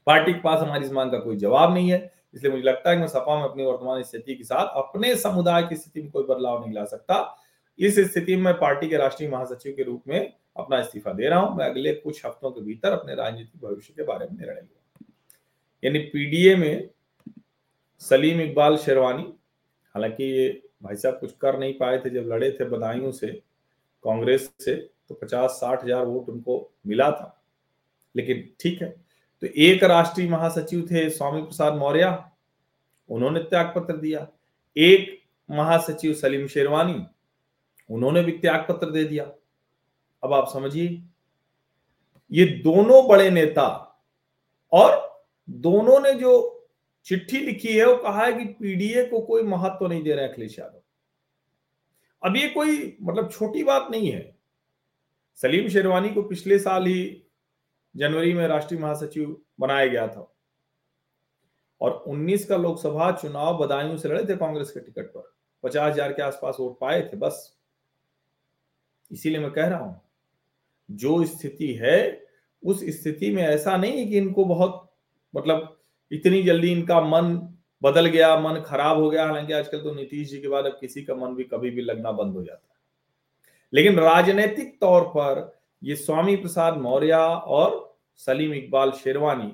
पार्टी 0.08 0.34
के 0.34 0.40
पास 0.40 0.60
हमारी 0.60 0.86
इस 0.86 0.92
मांग 0.92 1.12
का 1.12 1.18
कोई 1.18 1.36
जवाब 1.36 1.74
नहीं 1.74 1.92
है। 1.92 2.14
इसलिए 2.36 2.52
मुझे 2.52 2.64
लगता 2.64 2.90
है 2.90 2.96
कि 2.96 3.00
मैं 3.00 3.08
सपा 3.08 3.36
में 3.36 3.44
अपनी 3.44 3.66
वर्तमान 3.66 4.04
स्थिति 4.04 4.36
के 4.36 4.44
साथ 4.44 4.68
अपने 4.76 5.16
समुदाय 5.16 5.64
की 5.64 5.76
स्थिति 5.76 6.02
में 6.02 6.12
कोई 6.12 6.24
बदलाव 6.24 6.66
नहीं 6.66 6.74
ला 6.74 6.86
सकता। 6.86 7.38
इस 7.80 8.00
स्थिति 8.00 8.36
में 8.36 8.54
पार्टी 8.54 8.90
के 8.90 8.98
राष्ट्रीय 8.98 9.30
महासचिव 9.30 9.74
के 9.78 9.84
रूप 9.84 10.04
में 10.08 10.34
अपना 10.58 10.80
इस्तीफा 10.80 11.14
दे 11.14 11.28
रहा 11.28 11.40
हूँ। 11.40 11.58
मैं 11.58 11.66
अगले 11.66 11.94
कुछ 11.94 12.26
हफ्तों 12.26 12.52
के 12.52 12.62
भीतर 12.62 12.92
अपने 12.92 13.16
राजनीतिक 13.16 13.66
भविष्य 13.66 13.94
के 13.98 14.04
बारे 14.04 14.26
में 14.26 14.38
निर्णय 14.38 14.54
लूँगा। 14.54 14.83
यानी 15.84 16.00
पीडीए 16.08 16.56
में 16.56 16.90
सलीम 18.02 18.42
इकबाल 18.42 18.78
शेरवानी, 18.78 19.24
हालाँकि 19.96 20.24
ये 20.26 20.48
भाई 20.84 20.96
साहब 20.96 21.20
कुछ 21.20 21.32
कर 21.38 21.58
नहीं 21.60 21.74
पाए 21.74 22.00
थे, 22.00 22.10
जब 22.10 22.28
लड़े 22.28 22.52
थे 22.52 22.66
बदायूं 22.70 23.12
से, 23.12 23.28
कांग्रेस 24.04 24.50
से 24.60 24.76
तो 24.76 25.16
पचास 25.16 25.52
साठ 25.52 25.84
हज़ार 25.84 26.06
वोट 26.06 26.30
उनको 26.30 26.72
मिला 26.88 27.10
था। 27.12 27.40
लेकिन 28.16 28.50
ठीक 28.60 28.82
है 28.82 28.90
तो 29.42 29.48
एक 29.48 29.84
राष्ट्रीय 29.84 30.30
महासचिव 30.30 30.82
थे 30.92 31.10
स्वामी 31.10 31.42
प्रसाद 31.42 31.74
मौर्य, 31.76 32.18
उन्होंने 33.10 33.40
त्याग 33.42 33.74
पत्र 33.76 33.98
दिया। 33.98 34.28
एक 34.76 35.22
महासचिव 35.50 36.14
सलीम 36.14 36.48
शेरवानी, 36.48 37.06
उन्होंने 37.90 38.24
भी 38.24 38.32
त्याग 38.34 38.66
पत्र 38.70 38.90
दे 38.92 39.04
दिया। 39.04 39.24
अब 40.24 40.34
आप 40.34 40.48
समझिए, 40.50 41.02
ये 42.32 42.46
दोनों 42.64 43.08
बड़े 43.08 43.30
नेता 43.32 43.66
और 44.74 45.13
दोनों 45.50 46.00
ने 46.00 46.14
जो 46.14 46.32
चिट्ठी 47.06 47.38
लिखी 47.38 47.78
है, 47.78 47.86
वो 47.86 47.96
कहा 47.98 48.26
है 48.26 48.34
कि 48.34 48.46
पीडीए 48.46 49.06
को 49.06 49.20
कोई 49.20 49.44
महत्व 49.44 49.78
तो 49.80 49.88
नहीं 49.88 50.04
दे 50.04 50.14
रहे 50.14 50.28
अखिलेश 50.28 50.60
यादव। 50.60 50.82
अब 52.22 52.36
ये 52.36 52.48
कोई 52.50 52.98
मतलब 53.02 53.32
छोटी 53.32 53.64
बात 53.64 53.88
नहीं 53.92 54.12
है। 54.12 54.36
सलीम 55.36 55.68
शेरवानी 55.70 56.10
को 56.10 56.22
पिछले 56.22 56.60
साल 56.60 56.86
ही 56.86 57.26
जनवरी 57.96 58.34
में 58.34 58.48
राष्ट्रीय 58.48 58.80
महासचिव 58.82 59.36
बनाया 59.60 59.86
गया 59.86 60.08
था। 60.08 60.30
और 61.82 62.04
19 62.08 62.46
का 62.46 62.58
लोकसभा 62.58 63.12
चुनाव 63.12 63.58
बदायूं 63.58 63.98
से 63.98 64.10
लड़े 64.10 64.24
थे 64.26 64.38
कांग्रेस 64.38 64.72
के 64.72 64.80
टिकट 64.80 65.08
पर। 65.08 65.32
पचास 65.64 65.94
हज़ार 65.94 66.14
के 66.14 66.22
आसपास 66.22 66.58
वोट 66.60 66.80
पाए 66.80 67.02
थे, 67.02 67.18
बस। 67.18 67.58
इसीलिए 69.12 69.40
मैं 69.40 69.52
कह 69.52 69.68
रहा 69.68 69.80
हूँ, 69.80 70.02
जो 70.90 71.26
स्थिति 71.26 71.74
है, 71.74 72.26
उस 72.64 72.84
स्थिति 72.90 73.32
में 73.32 73.44
ऐसा 73.44 73.78
नहीं 73.78 74.00
है 74.00 74.06
कि 74.06 74.18
इनको 74.18 74.46
बहुत 74.46 74.83
मतलब 75.36 75.78
इतनी 76.12 76.44
जल्दी 76.44 76.72
इनका 76.72 77.02
मन 77.02 77.50
बदल 77.84 78.06
गया, 78.06 78.40
मन 78.40 78.62
खराब 78.62 78.98
हो 78.98 79.10
गया। 79.10 79.26
हालाँकि 79.26 79.54
आजकल 79.54 79.80
तो 79.80 79.94
नीतीश 79.94 80.30
जी 80.30 80.42
के 80.42 80.48
बाद 80.48 80.66
अब 80.66 80.78
किसी 80.82 81.04
का 81.04 81.16
मन 81.16 81.36
भी 81.36 81.44
कभी 81.44 81.70
भी 81.70 81.82
लगना 81.82 82.12
बंद 82.12 82.34
हो 82.34 82.44
जाता 82.44 82.68
है। 82.74 82.80
लेकिन 83.74 84.00
राजनीतिक 84.00 84.78
तौर 84.82 85.02
पर 85.02 85.60
ये 85.84 85.96
स्वामी 85.96 86.36
प्रसाद 86.36 86.78
मौर्य 86.78 87.14
और 87.14 87.98
सलीम 88.16 88.54
इकबाल 88.54 88.92
शेरवानी, 88.92 89.52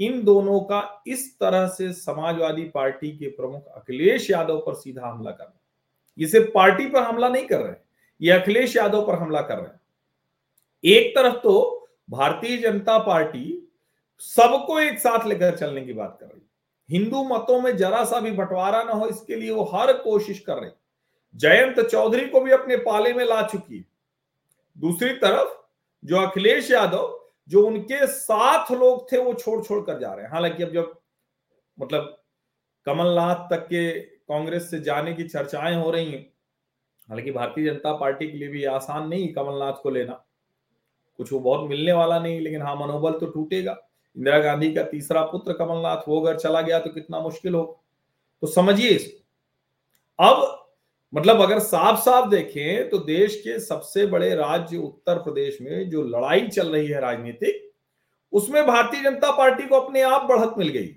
इन 0.00 0.22
दोनों 0.24 0.60
का 0.60 1.02
इस 1.06 1.38
तरह 1.38 1.66
से 1.66 1.92
समाजवादी 1.92 2.62
पार्टी 2.64 3.10
के 3.16 3.26
प्रमुख 3.26 3.66
अखिलेश 3.66 4.30
यादव 4.30 4.58
पर 4.58 4.74
सीधा 4.74 5.08
हमला 5.08 5.30
कर 5.30 5.44
करना 5.44 5.60
ये 6.18 6.26
सिर्फ़ 6.26 6.50
पार्टी 6.54 6.86
पर 6.86 7.02
हमला 7.02 7.28
नहीं 7.28 7.46
कर 7.46 7.60
रहे 7.60 7.74
ये 8.22 8.32
अखिलेश 8.32 8.76
यादव 8.76 9.06
पर 9.06 9.14
हमला 9.14 9.40
कर 9.40 9.54
रहे 9.54 9.66
हैं। 9.66 9.80
एक 10.84 11.16
तरफ़ 11.16 11.34
तो 11.34 11.88
भारतीय 12.10 12.56
जनता 12.56 12.98
पार्टी 12.98 13.57
सबको 14.18 14.80
एक 14.80 14.98
साथ 14.98 15.26
लेकर 15.26 15.56
चलने 15.56 15.80
की 15.80 15.92
बात 15.92 16.16
कर 16.20 16.26
रही 16.26 16.96
हिंदू 16.98 17.22
मतों 17.24 17.60
में 17.60 17.76
जरा 17.76 18.04
सा 18.04 18.20
भी 18.20 18.30
बंटवारा 18.30 18.82
ना 18.82 18.92
हो, 18.92 19.06
इसके 19.06 19.36
लिए 19.36 19.50
वो 19.50 19.64
हर 19.64 19.92
कोशिश 19.92 20.40
कर 20.40 20.56
रही 20.56 20.70
जयंत 21.34 21.80
चौधरी 21.80 22.26
को 22.28 22.40
भी 22.40 22.50
अपने 22.50 22.76
पाले 22.76 23.12
में 23.12 23.24
ला 23.24 23.42
चुकी 23.42 23.76
है। 23.76 23.84
दूसरी 24.76 25.12
तरफ़ 25.12 25.48
जो 26.04 26.16
अखिलेश 26.16 26.70
यादव, 26.70 27.28
जो 27.48 27.66
उनके 27.66 28.06
साथ 28.06 28.72
लोग 28.72 29.12
थे, 29.12 29.18
वो 29.18 29.34
छोड़ 29.34 29.64
छोड़ 29.64 29.80
कर 29.84 29.98
जा 29.98 30.12
रहे 30.14 30.24
हैं। 30.24 30.32
हालाँकि 30.32 30.62
अब 30.62 30.72
जब 30.72 30.94
मतलब 31.78 32.22
कमलनाथ 32.86 33.48
तक 33.50 33.66
के 33.66 34.00
कांग्रेस 34.00 34.70
से 34.70 34.80
जाने 34.80 35.12
की 35.14 35.24
चर्चाएँ 35.24 35.74
हो 35.76 35.90
रही 35.90 36.12
हैं, 36.12 36.22
हालाँकि 37.08 37.30
भारतीय 37.30 37.70
जनता 37.70 37.92
पार्टी 37.92 38.30
के 38.30 38.38
लिए 38.38 38.48
भी 38.48 38.64
आसान 38.64 39.08
नहीं 39.08 39.32
कमलनाथ 39.32 39.82
को 39.82 39.90
लेना। 39.90 40.24
कुछ 41.18 41.32
वो 41.32 41.40
बहुत 41.40 41.68
मिलने 41.70 41.92
वाला 41.92 42.18
नहीं, 42.18 42.40
लेकिन 42.40 42.62
हाँ 42.62 42.76
मनोबल 42.76 43.12
तो 43.12 43.26
टूटेगा। 43.26 43.87
इंदिरा 44.18 44.38
गांधी 44.38 44.72
का 44.74 44.82
तीसरा 44.82 45.22
पुत्र 45.22 45.52
कमलनाथ 45.52 46.08
वो 46.08 46.20
अगर 46.20 46.38
चला 46.38 46.60
गया 46.60 46.78
तो 46.78 46.90
कितना 46.90 47.20
मुश्किल 47.20 47.54
हो। 47.54 47.64
तो 48.42 48.46
समझिए 48.46 48.90
इसको 48.90 50.24
अब 50.24 50.54
मतलब 51.12 51.40
अगर 51.40 51.58
साफ़ 51.58 52.00
साफ़ 52.00 52.28
देखें 52.30 52.88
तो 52.90 52.98
देश 52.98 53.36
के 53.36 53.58
सबसे 53.60 54.06
बड़े 54.06 54.34
राज्य 54.34 54.76
उत्तर 54.76 55.18
प्रदेश 55.18 55.58
में 55.62 55.88
जो 55.90 56.02
लड़ाई 56.02 56.48
चल 56.48 56.72
रही 56.72 56.88
है 56.88 57.00
राजनीतिक, 57.00 57.72
उसमें 58.32 58.66
भारतीय 58.66 59.02
जनता 59.02 59.30
पार्टी 59.30 59.66
को 59.66 59.76
अपने 59.76 60.02
आप 60.02 60.22
बढ़त 60.22 60.54
मिल 60.58 60.68
गई। 60.68 60.94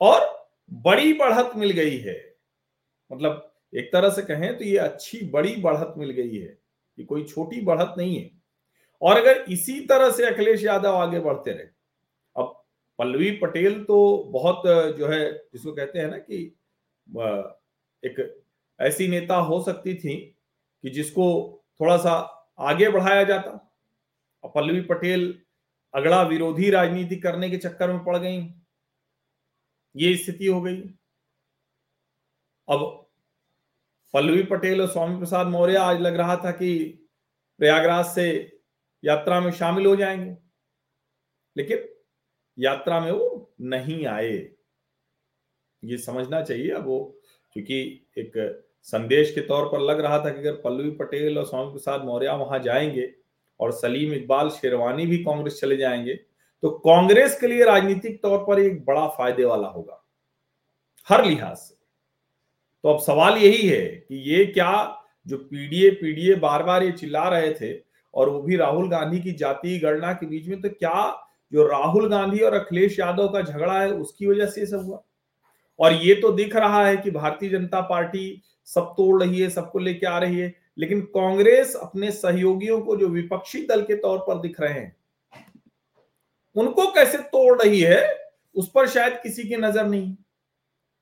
और 0.00 0.48
बड़ी 0.72 1.12
बढ़त 1.12 1.52
मिल 1.56 1.70
गई 1.70 1.98
है। 1.98 2.16
मतलब 3.10 3.52
एक 3.74 3.92
तरह 3.92 4.10
से 4.10 4.22
कहें 4.22 4.58
तो 4.58 4.64
ये 4.64 4.76
अच्छी 4.76 5.20
बड़ी 5.30 5.56
बढ़त 5.56 5.94
मिल 5.98 6.10
गई 6.10 6.36
है। 6.36 6.58
ये 6.98 7.04
कोई 7.04 7.24
छोटी 7.24 7.60
बढ़त 7.60 7.94
नहीं 7.98 8.16
है। 8.16 8.30
और 9.02 9.16
अगर 9.16 9.44
इसी 9.48 9.80
तरह 9.80 10.10
से 10.10 10.26
अखिलेश 10.26 10.64
यादव 10.64 10.96
आगे 10.96 11.20
बढ़ते 11.20 11.50
रहे 11.50 11.77
पल्लवी 12.98 13.30
पटेल 13.30 13.84
तो 13.84 14.24
बहुत, 14.24 14.62
जो 14.98 15.08
है, 15.08 15.32
जिसको 15.32 15.72
कहते 15.72 15.98
हैं 15.98 16.08
ना 16.08 16.18
कि 16.18 16.56
एक 18.02 18.44
ऐसी 18.80 19.08
नेता 19.08 19.36
हो 19.36 19.62
सकती 19.62 19.94
थी 19.94 20.16
कि 20.84 20.90
जिसको 20.90 21.24
थोड़ा 21.80 21.96
सा 21.96 22.12
आगे 22.58 22.88
बढ़ाया 22.90 23.24
जाता। 23.24 23.50
और 24.44 24.50
पल्लवी 24.54 24.80
पटेल 24.80 25.42
अगड़ा 25.94 26.22
विरोधी 26.22 26.70
राजनीति 26.70 27.16
करने 27.16 27.50
के 27.50 27.56
चक्कर 27.56 27.92
में 27.92 28.04
पड़ 28.04 28.16
गई। 28.16 28.54
ये 29.96 30.16
स्थिति 30.16 30.46
हो 30.46 30.60
गई। 30.62 30.80
अब 32.68 33.08
पल्लवी 34.14 34.42
पटेल 34.42 34.80
और 34.82 34.88
स्वामी 34.88 35.18
प्रसाद 35.18 35.46
मौर्य 35.46 35.76
आज 35.76 36.00
लग 36.00 36.16
रहा 36.16 36.36
था 36.36 36.50
कि 36.50 36.78
प्रयागराज 37.60 38.06
से 38.06 38.26
यात्रा 39.04 39.40
में 39.40 39.50
शामिल 39.52 39.86
हो 39.86 39.96
जाएँगे। 39.96 40.36
लेकिन 41.56 41.78
यात्रा 42.58 43.00
में 43.00 43.10
वो 43.12 43.50
नहीं 43.60 44.06
आए। 44.06 44.32
ये 45.82 45.98
समझना 45.98 46.40
चाहिए 46.42 46.70
अब 46.70 46.86
वो, 46.86 46.98
क्योंकि 47.52 47.80
एक 48.18 48.64
संदेश 48.82 49.32
के 49.34 49.40
तौर 49.40 49.66
पर 49.68 49.80
लग 49.80 50.00
रहा 50.00 50.18
था 50.18 50.30
कि 50.30 50.40
अगर 50.40 50.52
पल्लवी 50.54 50.90
पटेल 50.90 51.38
और 51.38 51.44
स्वामी 51.46 51.70
प्रसाद 51.70 52.04
मौर्य 52.04 52.32
वहाँ 52.36 52.58
जाएँगे 52.58 53.12
और 53.60 53.72
सलीम 53.72 54.12
इकबाल 54.12 54.50
शेरवानी 54.50 55.06
भी 55.06 55.18
कांग्रेस 55.18 55.60
चले 55.60 55.76
जाएँगे 55.76 56.14
तो 56.62 56.70
कांग्रेस 56.78 57.38
के 57.40 57.46
लिए 57.46 57.64
राजनीतिक 57.64 58.20
तौर 58.22 58.38
पर 58.38 58.60
एक 58.60 58.84
बड़ा 58.84 59.06
फ़ायदे 59.08 59.44
वाला 59.44 59.68
होगा, 59.68 60.04
हर 61.08 61.24
लिहाज 61.24 61.56
से। 61.56 61.74
तो 62.84 62.88
अब 62.88 63.00
सवाल 63.00 63.36
यही 63.36 63.68
है 63.68 63.86
कि 63.86 64.16
ये 64.30 64.44
क्या 64.46 64.72
जो 65.26 65.36
पीडीए 65.38 65.90
पीडीए 65.90 66.34
बार 66.36 66.62
बार 66.62 66.82
ये 66.82 66.92
चिल्ला 66.92 67.28
रहे 67.28 67.52
थे 67.52 67.72
और 68.14 68.28
वो 68.28 68.42
भी 68.42 68.56
राहुल 68.56 68.88
गांधी 68.90 69.20
की 69.20 69.32
जातीय 69.32 69.78
गणना 69.78 70.12
के 70.12 70.26
बीच 70.26 70.46
में 70.48 70.60
तो 70.62 70.68
क्या 70.70 70.94
जो 71.52 71.66
राहुल 71.66 72.08
गांधी 72.10 72.40
और 72.40 72.54
अखिलेश 72.54 72.98
यादव 72.98 73.28
का 73.28 73.42
झगड़ा 73.42 73.80
है, 73.80 73.90
उसकी 73.90 74.26
वजह 74.26 74.46
से 74.46 74.66
सब 74.66 74.84
हुआ। 74.84 75.02
और 75.78 75.92
ये 75.94 76.14
तो 76.14 76.32
दिख 76.32 76.56
रहा 76.56 76.86
है 76.86 76.96
कि 76.96 77.10
भारतीय 77.10 77.50
जनता 77.50 77.80
पार्टी 77.80 78.42
सब 78.68 78.92
तोड़ 78.96 79.22
रही 79.22 79.40
है, 79.40 79.48
सबको 79.50 79.78
लेके 79.78 80.06
आ 80.06 80.18
रही 80.18 80.38
है, 80.38 80.54
लेकिन 80.78 81.00
कांग्रेस 81.14 81.74
अपने 81.76 82.10
सहयोगियों 82.10 82.80
को, 82.80 82.96
जो 82.96 83.08
विपक्षी 83.08 83.62
दल 83.66 83.82
के 83.82 83.94
तौर 83.96 84.18
पर 84.18 84.40
दिख 84.40 84.60
रहे 84.60 84.72
हैं, 84.72 84.96
उनको 86.56 86.86
कैसे 86.92 87.18
तोड़ 87.18 87.62
रही 87.62 87.80
है, 87.80 88.02
उस 88.56 88.70
पर 88.74 88.88
शायद 88.88 89.18
किसी 89.22 89.42
की 89.42 89.56
नज़र 89.56 89.86
नहीं। 89.86 90.16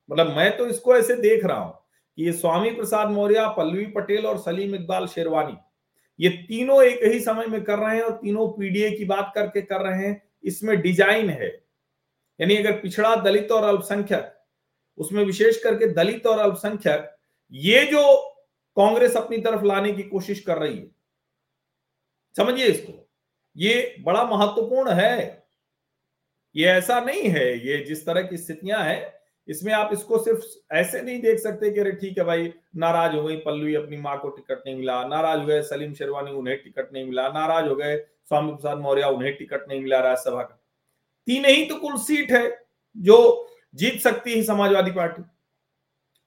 मतलब 0.09 0.35
मैं 0.35 0.57
तो 0.57 0.65
इसको 0.67 0.95
ऐसे 0.95 1.15
देख 1.17 1.45
रहा 1.45 1.57
हूँ 1.57 1.73
कि 2.17 2.25
ये 2.25 2.31
स्वामी 2.33 2.69
प्रसाद 2.71 3.09
मौर्य, 3.09 3.45
पल्लवी 3.57 3.85
पटेल 3.87 4.25
और 4.25 4.37
सलीम 4.37 4.75
इकबाल 4.75 5.07
शेरवानी, 5.07 5.57
ये 6.19 6.29
तीनों 6.29 6.81
एक 6.83 7.03
ही 7.03 7.19
समय 7.19 7.45
में 7.47 7.63
कर 7.63 7.79
रहे 7.79 7.95
हैं 7.95 8.03
और 8.03 8.11
तीनों 8.13 8.47
पीडीए 8.49 8.91
की 8.91 9.05
बात 9.05 9.31
करके 9.35 9.61
कर 9.63 9.81
रहे 9.81 10.05
हैं 10.05 10.21
इसमें 10.47 10.79
डिज़ाइन 10.81 11.29
है। 11.29 11.47
यानी 12.39 12.55
अगर 12.57 12.79
पिछड़ा 12.79 13.15
दलित 13.17 13.51
और 13.51 13.63
अल्पसंख्यक, 13.65 14.33
उसमें 14.97 15.23
विशेष 15.25 15.61
करके 15.63 15.87
दलित 15.93 16.27
और 16.27 16.39
अल्पसंख्यक, 16.39 17.09
ये 17.53 17.85
जो 17.85 18.15
कांग्रेस 18.77 19.15
अपनी 19.17 19.37
तरफ़ 19.39 19.63
लाने 19.65 19.91
की 19.93 20.03
कोशिश 20.05 20.39
कर 20.39 20.57
रही 20.57 20.77
है, 20.77 20.89
समझिए 22.35 22.65
इसको, 22.67 22.93
ये 23.55 23.95
बड़ा 24.01 24.23
महत्वपूर्ण 24.25 24.91
है। 24.91 25.45
ये 26.55 26.65
ऐसा 26.67 26.99
नहीं 26.99 27.29
है, 27.29 27.45
ये 27.67 27.77
जिस 27.85 28.05
तरह 28.05 28.21
की 28.21 28.37
स्थितियाँ 28.37 28.83
हैं, 28.83 29.13
इसमें 29.47 29.71
आप 29.73 29.89
इसको 29.93 30.17
सिर्फ़ 30.17 30.45
ऐसे 30.75 31.01
नहीं 31.01 31.19
देख 31.21 31.39
सकते 31.39 31.69
कि 31.71 31.79
अरे 31.79 31.91
ठीक 31.91 32.17
है 32.17 32.23
भाई, 32.23 32.51
नाराज़ 32.75 33.15
हो 33.15 33.23
गई 33.23 33.35
पल्लवी 33.37 33.75
अपनी 33.75 33.97
माँ 33.97 34.17
को 34.19 34.29
टिकट 34.29 34.63
नहीं 34.65 34.75
मिला, 34.75 35.03
नाराज़ 35.07 35.39
हो 35.39 35.45
गए, 35.45 35.61
सलीम 35.63 35.93
शेरवानी 35.93 36.31
उन्हें 36.33 36.57
टिकट 36.57 36.93
नहीं 36.93 37.05
मिला, 37.05 37.27
नाराज़ 37.29 37.67
हो 37.67 37.75
गए 37.75 37.95
स्वामी 38.31 38.51
प्रसाद 38.51 38.77
मौर्य, 38.77 39.03
उन्हें 39.03 39.35
टिकट 39.37 39.67
नहीं 39.67 39.81
मिला 39.81 39.99
राज्यसभा 39.99 40.41
का। 40.41 40.61
तीन 41.27 41.45
ही 41.45 41.65
तो 41.65 41.75
कुल 41.75 41.97
सीट 41.97 42.31
है 42.31 42.65
जो 42.95 43.47
जीत 43.75 43.99
सकती 44.01 44.33
है 44.33 44.43
समाजवादी 44.43 44.91
पार्टी। 44.91 45.23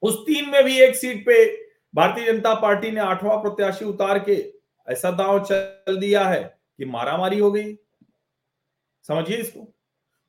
उस 0.03 0.19
तीन 0.27 0.49
में 0.51 0.63
भी 0.65 0.81
एक 0.81 0.97
सीट 0.97 1.25
पे 1.27 1.45
भारतीय 1.95 2.27
जनता 2.27 2.55
पार्टी 2.55 2.91
ने 2.91 3.01
आठवां 3.01 3.37
प्रत्याशी 3.43 3.85
उतार 3.85 4.19
के 4.29 4.35
ऐसा 4.89 5.11
दांव 5.11 5.45
चल 5.45 5.97
दिया 5.97 6.25
है 6.25 6.43
कि 6.79 6.85
मारामारी 6.85 7.39
हो 7.39 7.51
गई। 7.53 7.75
समझिए 9.05 9.37
इसको। 9.37 9.61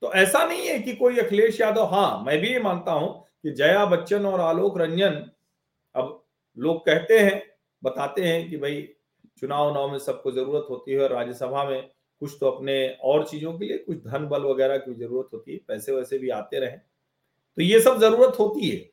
तो 0.02 0.12
ऐसा 0.14 0.44
नहीं 0.46 0.68
है 0.68 0.80
कि 0.80 0.96
कोई 0.96 1.18
अखिलेश 1.20 1.60
यादव 1.62 1.86
हाँ 1.86 2.24
मैं 2.26 2.40
भी 2.40 2.48
ये 2.48 2.60
मानता 2.60 2.92
हूँ 2.92 3.10
कि 3.44 3.52
जया 3.52 3.86
बच्चन 3.86 4.26
और 4.26 4.40
आलोक 4.40 4.78
रंजन 4.78 5.24
अब 5.96 6.24
लोग 6.58 6.86
कहते 6.86 7.20
हैं, 7.20 7.42
बताते 7.84 8.24
हैं 8.24 8.50
कि 8.50 8.58
भाई 8.58 8.82
चुनाव 9.38 9.70
उनाव 9.72 9.92
में 9.92 9.98
सबको 10.00 10.32
ज़रूरत 10.32 10.66
होती 10.70 10.92
है 10.92 11.00
और 11.00 11.14
राज्यसभा 11.14 11.64
में 11.64 11.90
कुछ 12.22 12.36
तो 12.40 12.50
अपने 12.50 12.98
और 13.04 13.28
चीज़ों 13.28 13.58
के 13.60 13.66
लिए, 13.66 13.78
कुछ 13.78 13.98
धन 13.98 14.28
बल 14.28 14.44
वगैरह 14.44 14.78
की 14.78 14.94
ज़रूरत 14.94 15.30
होती 15.34 15.52
है, 15.52 15.58
पैसे 15.68 15.92
वैसे 15.92 16.18
भी 16.20 16.30
आते 16.30 16.60
रहे। 16.60 16.72
तो 16.72 17.62
ये 17.62 17.80
सब 17.80 18.00
ज़रूरत 18.00 18.40
होती 18.40 18.70
है। 18.70 18.90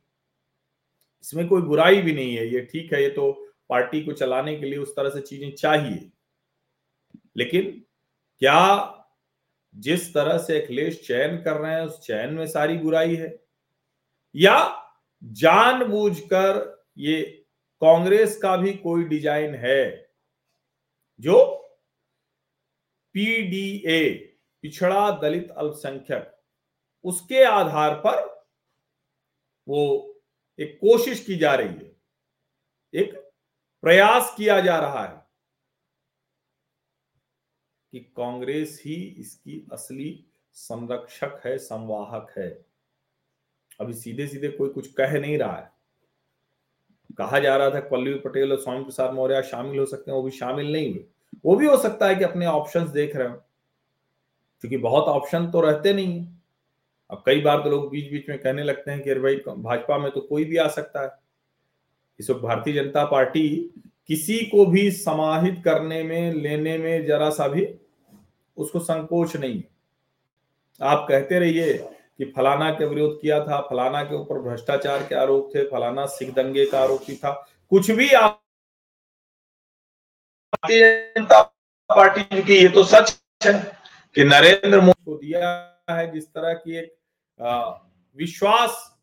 इसमें 1.24 1.46
कोई 1.48 1.62
बुराई 1.62 2.00
भी 2.02 2.12
नहीं 2.12 2.36
है, 2.36 2.46
ये 2.48 2.60
ठीक 2.60 2.92
है, 2.92 3.02
ये 3.02 3.10
तो 3.10 3.30
पार्टी 3.70 4.04
को 4.04 4.12
चलाने 4.12 4.56
के 4.56 4.66
लिए 4.66 4.78
उस 4.78 4.96
तरह 4.96 5.10
से 5.10 5.20
चीज़ें 5.20 5.50
चाहिए। 5.52 6.10
लेकिन 7.36 7.70
क्या 8.42 8.94
जिस 9.74 10.12
तरह 10.14 10.38
से 10.38 10.60
अखिलेश 10.62 11.00
चयन 11.06 11.36
कर 11.42 11.56
रहे 11.56 11.74
हैं, 11.74 11.82
उस 11.82 12.00
चयन 12.00 12.34
में 12.34 12.46
सारी 12.46 12.78
बुराई 12.78 13.14
है? 13.14 13.38
या 14.34 14.84
जानबूझकर 15.22 16.84
ये 16.98 17.22
कांग्रेस 17.82 18.36
का 18.36 18.56
भी 18.56 18.72
कोई 18.72 19.04
डिज़ाइन 19.04 19.54
है? 19.54 20.07
जो 21.20 21.54
पीडीए, 23.14 24.14
पिछड़ा 24.62 25.10
दलित 25.20 25.50
अल्पसंख्यक, 25.50 26.34
उसके 27.04 27.42
आधार 27.44 27.94
पर 27.94 28.26
वो 29.66 30.14
एक 30.58 30.78
कोशिश 30.80 31.24
की 31.24 31.36
जा 31.36 31.54
रही 31.54 31.68
है, 31.68 31.96
एक 32.94 33.14
प्रयास 33.82 34.34
किया 34.36 34.60
जा 34.60 34.78
रहा 34.78 35.04
है 35.06 35.26
कि 37.92 38.00
कांग्रेस 38.16 38.82
ही 38.86 38.94
इसकी 38.94 39.66
असली 39.72 40.24
संरक्षक 40.52 41.40
है, 41.46 41.56
संवाहक 41.58 42.34
है। 42.38 42.48
अभी 43.80 43.94
सीधे 43.94 44.26
सीधे 44.26 44.48
कोई 44.48 44.68
कुछ 44.68 44.92
कह 44.92 45.18
नहीं 45.20 45.38
रहा 45.38 45.56
है। 45.56 45.77
कहा 47.18 47.38
जा 47.38 47.56
रहा 47.56 47.70
था 47.70 47.80
पल्लवी 47.88 48.14
पटेल 48.20 48.52
और 48.52 48.60
स्वामी 48.60 48.84
प्रसाद 48.84 49.12
मौर्य 49.14 49.42
शामिल 49.42 49.78
हो 49.78 49.86
सकते 49.86 50.10
हैं, 50.10 50.16
वो 50.16 50.22
भी 50.22 50.30
शामिल 50.30 50.72
नहीं 50.72 50.92
हुए। 50.92 51.04
वो 51.44 51.56
भी 51.56 51.66
हो 51.66 51.76
सकता 51.76 52.06
है 52.08 52.14
कि 52.14 52.24
अपने 52.24 52.46
ऑप्शंस 52.46 52.90
देख 52.90 53.16
रहे 53.16 53.28
हो, 53.28 53.34
क्योंकि 54.64 54.76
बहुत 54.78 55.04
ऑप्शन 55.06 55.50
तो 55.50 55.60
रहते 55.60 55.92
नहीं 55.92 56.18
है। 56.18 56.26
अब 57.10 57.22
कई 57.26 57.40
बार 57.40 57.62
तो 57.62 57.70
लोग 57.70 57.90
बीच 57.90 58.10
बीच 58.12 58.28
में 58.28 58.38
कहने 58.38 58.62
लगते 58.62 58.90
हैं 58.90 59.02
कि 59.02 59.10
अरे 59.10 59.20
भाई, 59.20 59.34
भाजपा 59.48 59.98
में 59.98 60.10
तो 60.12 60.20
कोई 60.20 60.44
भी 60.44 60.56
आ 60.56 60.66
सकता 60.68 61.02
है। 61.02 61.10
इस 62.20 62.30
वक्त 62.30 62.40
भारतीय 62.40 62.74
जनता 62.74 63.04
पार्टी 63.04 63.48
किसी 64.08 64.38
को 64.46 64.64
भी 64.66 64.90
समाहित 64.90 65.60
करने 65.64 66.02
में, 66.02 66.32
लेने 66.32 66.76
में 66.78 67.06
जरा 67.06 67.30
सा 67.30 67.48
भी 67.48 67.66
उसको 68.56 68.78
संकोच 68.80 69.36
नहीं 69.36 69.62
आप 70.80 71.06
कहते 71.08 71.38
रहिए 71.38 71.72
कि 72.18 72.24
फलाना 72.36 72.70
के 72.70 72.84
विरोध 72.84 73.20
किया 73.20 73.40
था, 73.44 73.60
फलाना 73.60 74.02
के 74.04 74.14
ऊपर 74.14 74.38
भ्रष्टाचार 74.40 75.06
के 75.06 75.14
आरोप 75.14 75.50
थे, 75.54 75.64
फलाना 75.70 76.06
सिख 76.06 76.34
दंगे 76.34 76.66
का 76.66 76.80
आरोपी 76.80 77.16
था। 77.16 77.32
कुछ 77.72 77.90
भी 77.90 78.10
आप 78.12 78.42
भारतीय 80.52 81.12
जनता 81.16 81.42
पार्टी 81.90 82.42
की 82.42 82.54
ये 82.54 82.68
तो 82.68 82.84
सच 82.84 83.18
है 83.42 83.52
कि 84.16 84.24
नरेंद्र 84.24 84.80
मोदी 84.80 85.04
को 85.04 85.16
दिया 85.16 85.50
है 85.90 86.10
जिस 86.12 86.26
तरह 86.28 86.54
की 86.54 86.76
एक 86.76 86.96
विश्वास, 88.16 89.00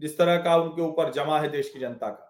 जिस 0.00 0.16
तरह 0.18 0.36
का 0.42 0.56
उनके 0.56 0.82
ऊपर 0.82 1.10
जमा 1.12 1.40
है 1.40 1.48
देश 1.48 1.70
की 1.70 1.78
जनता 1.80 2.08
का। 2.08 2.28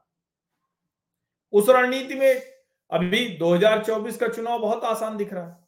उस 1.52 1.68
रणनीति 1.68 2.14
में 2.14 2.42
अभी 2.90 3.26
2024 3.38 4.16
का 4.16 4.28
चुनाव 4.28 4.59
बहुत 4.59 4.85
आसान 4.85 5.16
दिख 5.16 5.33
रहा 5.33 5.46
है। 5.46 5.61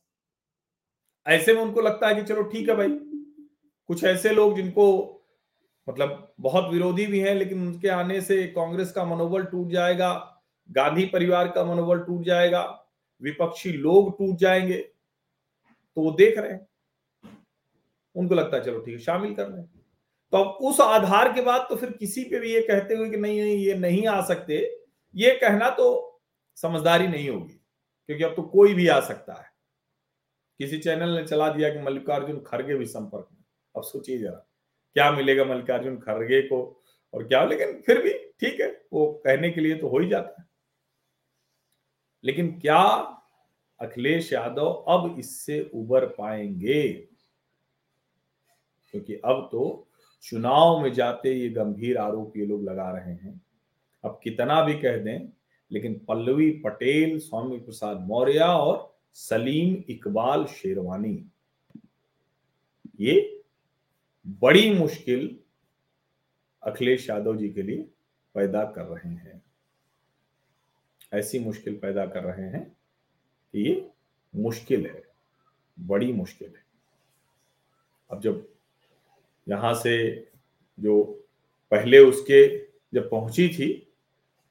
ऐसे 1.27 1.55
में 1.55 1.61
उनको 1.63 1.81
लगता 1.81 2.09
है 2.09 2.15
कि 2.15 2.23
चलो 2.23 2.43
ठीक 2.43 2.69
है 2.69 2.75
भाई 2.77 2.89
कुछ 3.89 4.05
ऐसे 4.05 4.31
लोग 4.31 4.57
जिनको 4.57 4.87
मतलब 5.89 6.35
बहुत 6.41 6.73
विरोधी 6.73 7.07
भी 7.07 7.21
हैं, 7.21 7.35
लेकिन 7.35 7.61
उनके 7.61 7.89
आने 7.89 8.21
से 8.21 8.47
कांग्रेस 8.49 8.93
का 8.93 9.05
मनोबल 9.05 9.45
टूट 9.45 9.71
जाएगा, 9.71 10.13
गांधी 10.69 11.05
परिवार 11.07 11.49
का 11.49 11.65
मनोबल 11.65 11.99
टूट 12.01 12.23
जाएगा, 12.25 12.63
विपक्षी 13.23 13.73
लोग 13.73 14.19
टूट 14.19 14.37
जाएँगे 14.37 14.79
तो 15.97 16.03
वो 16.03 16.11
देख 16.13 16.39
रहे 16.39 16.53
हैं। 16.53 16.67
उनको 18.17 18.35
लगता 18.35 18.57
है, 18.57 18.65
चलो 18.65 18.79
ठीक 18.79 18.95
है, 18.95 19.01
शामिल 19.01 19.35
कर 19.35 19.47
रहे 19.47 19.61
हैं 19.61 19.71
तो 20.33 20.39
अब 20.39 20.65
उस 20.67 20.81
आधार 20.81 21.33
के 21.33 21.43
बाद 21.43 21.67
तो 21.69 21.77
फिर 21.77 21.91
किसी 21.91 22.25
पे 22.25 22.39
भी 22.41 22.53
ये 22.53 22.61
कहते 22.63 22.95
हुए 22.95 23.11
कि 23.11 23.17
नहीं 23.17 23.41
नहीं, 23.41 23.57
ये 23.57 23.75
नहीं 23.75 24.07
आ 24.07 24.21
सकते, 24.25 24.57
ये 25.15 25.35
कहना 25.35 25.71
तो 25.71 26.21
समझदारी 26.59 27.07
नहीं 27.09 27.29
होगी, 27.29 27.61
क्योंकि 28.09 28.25
अब 28.25 28.35
तो 28.37 28.43
कोई 28.45 28.75
भी 28.75 28.89
आ 28.89 28.99
सकता 29.01 29.33
है। 29.35 29.53
किसी 30.61 30.79
चैनल 30.79 31.11
ने 31.11 31.27
चला 31.27 31.49
दिया 31.49 31.71
कि 31.71 31.81
मल्लिकार्जुन 31.81 32.39
खड़गे 32.47 32.75
भी 32.75 32.87
संपर्क 32.87 33.29
अब 33.85 33.91
सोचिए 33.91 34.19
जरा 34.19 34.47
क्या 34.97 35.11
मिलेगा 35.13 35.45
मल्लिकार्जुन 35.45 35.97
खड़गे 35.97 36.41
को 36.43 36.59
और 37.15 37.25
क्या, 37.29 37.45
लेकिन 37.45 37.81
फिर 37.87 38.03
भी 38.03 38.13
ठीक 38.41 38.61
है, 38.61 38.69
वो 38.93 39.23
कहने 39.25 39.51
के 39.51 39.61
लिए 39.61 39.77
तो 39.77 39.89
हो 39.89 39.99
ही 39.99 40.09
जाता 40.09 40.43
है। 40.43 40.49
लेकिन 42.25 42.51
क्या 42.61 42.81
अखिलेश 43.81 44.33
यादव 44.33 44.71
अब 44.89 45.19
इससे 45.19 45.61
उबर 45.75 46.07
पाएँगे? 46.07 46.83
क्योंकि 48.95 49.15
अब 49.15 49.49
तो 49.53 49.89
चुनाव 50.23 50.81
में 50.83 50.93
जाते 50.93 51.33
ये 51.33 51.49
गंभीर 51.49 51.99
आरोप 51.99 52.37
ये 52.37 52.47
लोग 52.47 52.65
लगा 52.65 52.91
रहे 52.91 53.13
हैं। 53.13 53.41
अब 54.05 54.21
कितना 54.25 54.63
भी 54.65 54.75
कह 54.75 54.97
दें, 54.97 55.29
लेकिन 55.71 55.95
पल्लवी 56.09 56.51
पटेल, 56.65 57.19
स्वामी 57.19 57.59
प्रसाद 57.59 58.01
मौर्य 58.01 58.39
और 58.39 58.97
सलीम 59.15 59.83
इकबाल 59.89 60.45
शेरवानी, 60.47 61.31
ये 63.01 63.44
बड़ी 64.27 64.71
मुश्किल 64.75 65.37
अखिलेश 66.63 67.09
यादव 67.11 67.37
जी 67.37 67.49
के 67.49 67.63
लिए 67.63 67.83
पैदा 68.35 68.65
कर 68.73 68.85
रहे 68.85 69.09
हैं। 69.09 69.43
ऐसी 71.13 71.39
मुश्किल 71.39 71.75
पैदा 71.79 72.07
कर 72.07 72.23
रहे 72.25 72.47
हैं 72.49 72.65
कि 72.65 73.61
ये 73.61 73.91
मुश्किल 74.35 74.87
है, 74.87 75.03
बड़ी 75.79 76.13
मुश्किल 76.13 76.49
है। 76.49 76.63
अब 78.11 78.21
जब 78.21 78.47
यहाँ 79.47 79.75
से 79.75 79.97
जो 80.79 81.03
पहले 81.73 81.99
उसके 81.99 82.47
जब 82.93 83.09
पहुँची 83.11 83.49
थी 83.49 83.73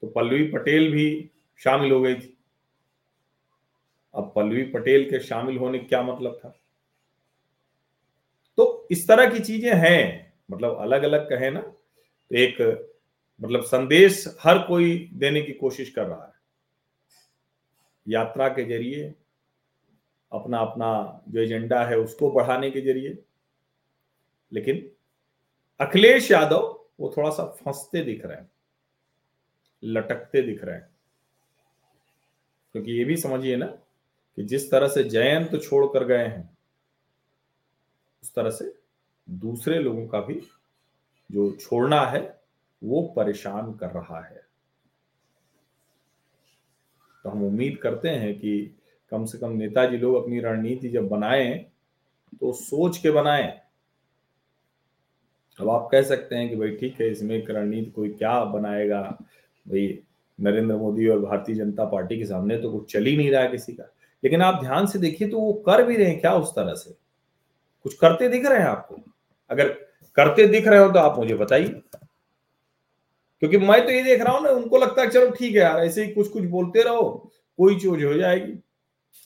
तो 0.04 0.08
पल्लवी 0.08 0.48
पटेल 0.52 0.92
भी 0.92 1.30
शामिल 1.62 1.92
हो 1.92 2.02
गई 2.02 2.16
थी। 2.16 2.38
अब 4.14 4.32
पल्लवी 4.36 4.64
पटेल 4.72 5.10
के 5.10 5.20
शामिल 5.20 5.58
होने 5.58 5.80
क्या 5.80 6.02
मतलब 6.04 6.40
था? 6.44 6.56
इस 8.92 9.08
तरह 9.08 9.30
की 9.30 9.40
चीज़ें 9.40 9.76
हैं। 9.76 10.34
मतलब 10.52 10.78
अलग 10.78 11.04
अलग 11.04 11.30
कहे 11.30 11.52
ना 11.52 11.62
तो 11.62 12.36
एक 12.36 12.90
मतलब 13.42 13.62
संदेश 13.62 14.38
हर 14.44 14.60
कोई 14.60 15.10
देने 15.14 15.42
की 15.42 15.54
कोशिश 15.54 15.90
कर 15.90 16.06
रहा 16.06 16.26
है। 16.26 16.34
यात्रा 18.08 18.48
के 18.48 18.64
ज़रिए 18.64 19.16
अपना 20.32 20.58
अपना 20.58 21.22
जो 21.30 21.42
एजेंडा 21.42 21.86
है 21.86 21.98
उसको 21.98 22.32
बढ़ाने 22.32 22.72
के 22.72 22.82
ज़रिए। 22.82 23.24
लेकिन 24.54 24.92
अखिलेश 25.80 26.32
यादव, 26.32 26.86
वो 27.00 27.14
थोड़ा 27.18 27.30
सा 27.30 27.46
फंसते 27.46 28.04
दिख 28.04 28.26
रहे 28.26 28.38
हैं। 28.38 28.52
लटकते 29.84 30.42
दिख 30.42 30.64
रहे 30.64 30.76
हैं। 30.76 30.90
क्योंकि 32.72 32.92
ये 32.92 33.04
भी 33.04 33.18
समझिए 33.18 33.56
ना 33.56 33.66
कि 33.66 34.44
जिस 34.44 34.72
तरह 34.72 34.88
से 34.88 35.04
जयंत 35.04 35.56
तो 35.56 36.04
गए 36.04 36.28
हैं 36.28 36.53
उस 38.24 38.34
तरह 38.36 38.50
से 38.50 38.74
दूसरे 39.28 39.80
लोगों 39.80 40.08
का 40.08 40.20
भी 40.20 40.42
जो 41.30 41.52
छोड़ना 41.52 42.02
है, 42.02 42.22
वो 42.82 43.02
परेशान 43.16 43.74
कर 43.74 43.88
रहा 43.88 44.22
है। 44.22 44.42
तो 47.26 47.30
हम 47.30 47.44
उम्मीद 47.46 47.78
करते 47.78 48.10
हैं 48.10 48.34
कि 48.40 48.76
कम 49.12 49.26
से 49.26 49.38
कम 49.38 49.52
नेताजी 49.52 49.98
लोग 49.98 50.24
अपनी 50.24 50.40
रणनीति 50.40 50.90
जब 50.90 51.08
बनाएँ 51.08 51.54
तो 52.42 52.54
सोच 52.54 52.98
के 52.98 53.12
बनाएँ। 53.12 53.48
अब 55.60 55.70
आप 55.70 55.88
कह 55.92 56.02
सकते 56.02 56.36
हैं 56.36 56.50
कि 56.50 56.56
भाई 56.56 56.72
ठीक 56.72 57.02
है, 57.02 57.10
इसमें 57.12 57.36
एक 57.36 57.50
रणनीति 57.50 57.92
कोई 57.92 58.10
क्या 58.10 58.44
बनाएगा? 58.46 59.02
भाई 59.66 60.00
नरेंद्र 60.40 60.76
मोदी 60.76 61.08
और 61.08 61.20
भारतीय 61.20 61.56
जनता 61.56 61.86
पार्टी 61.86 62.18
के 62.18 62.26
सामने 62.26 62.58
तो 62.58 62.72
कुछ 62.72 62.92
चल 62.94 63.06
ही 63.06 63.18
नहीं 63.18 63.32
रहा 63.32 63.42
है 63.42 63.52
किसी 63.52 63.74
का। 63.74 63.84
लेकिन 64.24 64.42
आप 64.42 64.62
ध्यान 64.64 64.86
से 64.88 65.00
देखिए 65.00 65.28
तो 65.28 65.40
वो 65.40 65.54
कर 65.54 65.84
भी 65.84 65.96
रहे 65.96 66.08
हैं 66.08 66.20
क्या 66.20 66.34
उस 66.36 66.52
तरह 66.52 66.74
से? 66.74 67.03
कुछ 67.84 67.94
करते 67.94 68.28
दिख 68.30 68.46
रहे 68.46 68.60
हैं 68.60 68.68
आपको? 68.68 68.96
अगर 69.50 69.70
करते 70.18 70.48
दिख 70.48 70.68
रहे 70.68 70.80
हो 70.80 70.92
तो 70.92 71.00
आप 71.00 71.18
मुझे 71.20 71.36
बताइए। 71.36 71.82
क्योंकि 73.42 73.58
मैं 73.58 73.84
तो 73.86 73.92
ये 73.92 74.04
देख 74.04 74.22
रहा 74.22 74.34
हूँ 74.34 74.44
ना 74.44 74.50
उनको 74.50 74.78
लगता 74.78 75.02
है 75.02 75.10
चलो 75.10 75.30
ठीक 75.32 75.56
है 75.56 75.62
यार 75.62 75.80
ऐसे 75.80 76.04
ही 76.06 76.12
कुछ 76.14 76.30
कुछ 76.30 76.44
बोलते 76.44 76.84
रहो 76.84 77.32
कोई 77.60 77.76
चीज़ 77.76 78.06
हो 78.06 78.14
जाएगी। 78.14 78.54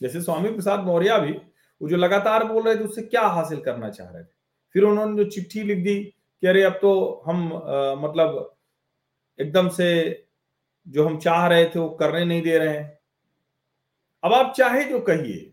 जैसे 0.00 0.20
स्वामी 0.22 0.50
प्रसाद 0.50 0.80
मौर्य 0.80 1.18
भी 1.20 1.32
वो 1.80 1.88
जो 1.88 1.96
लगातार 1.96 2.44
बोल 2.44 2.62
रहे 2.62 2.76
थे 2.76 2.84
उससे 2.84 3.02
क्या 3.02 3.22
हासिल 3.22 3.60
करना 3.60 3.90
चाह 3.90 4.10
रहे 4.10 4.22
थे? 4.24 4.28
फिर 4.74 4.82
उन्होंने 4.82 5.24
जो 5.24 5.30
चिट्ठी 5.30 5.62
लिख 5.62 5.78
दी 5.78 5.98
कि 6.42 6.46
अरे 6.46 6.62
अब 6.62 6.72
तो 6.72 7.22
हम 7.26 7.52
आ, 7.54 7.94
मतलब 7.94 8.54
एकदम 9.38 9.68
से 9.68 10.26
जो 10.86 11.06
हम 11.08 11.18
चाह 11.18 11.46
रहे 11.46 11.64
थे 11.64 11.78
वो 11.78 11.88
करने 11.90 12.24
नहीं 12.24 12.42
दे 12.42 12.58
रहे 12.58 12.76
हैं। 12.76 12.98
अब 14.22 14.32
आप 14.32 14.52
चाहे 14.56 14.84
जो 14.84 15.00
कहिए 15.00 15.52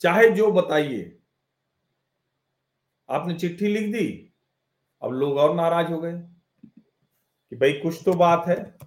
चाहे 0.00 0.28
जो 0.30 0.50
बताइए 0.52 1.13
आपने 3.08 3.34
चिट्ठी 3.34 3.66
लिख 3.66 3.92
दी? 3.92 4.34
अब 5.02 5.12
लोग 5.12 5.36
और 5.36 5.54
नाराज़ 5.54 5.86
हो 5.86 6.00
गए 6.00 6.12
कि 7.50 7.56
भाई 7.56 7.72
कुछ 7.72 8.02
तो 8.04 8.12
बात 8.12 8.44
है। 8.46 8.78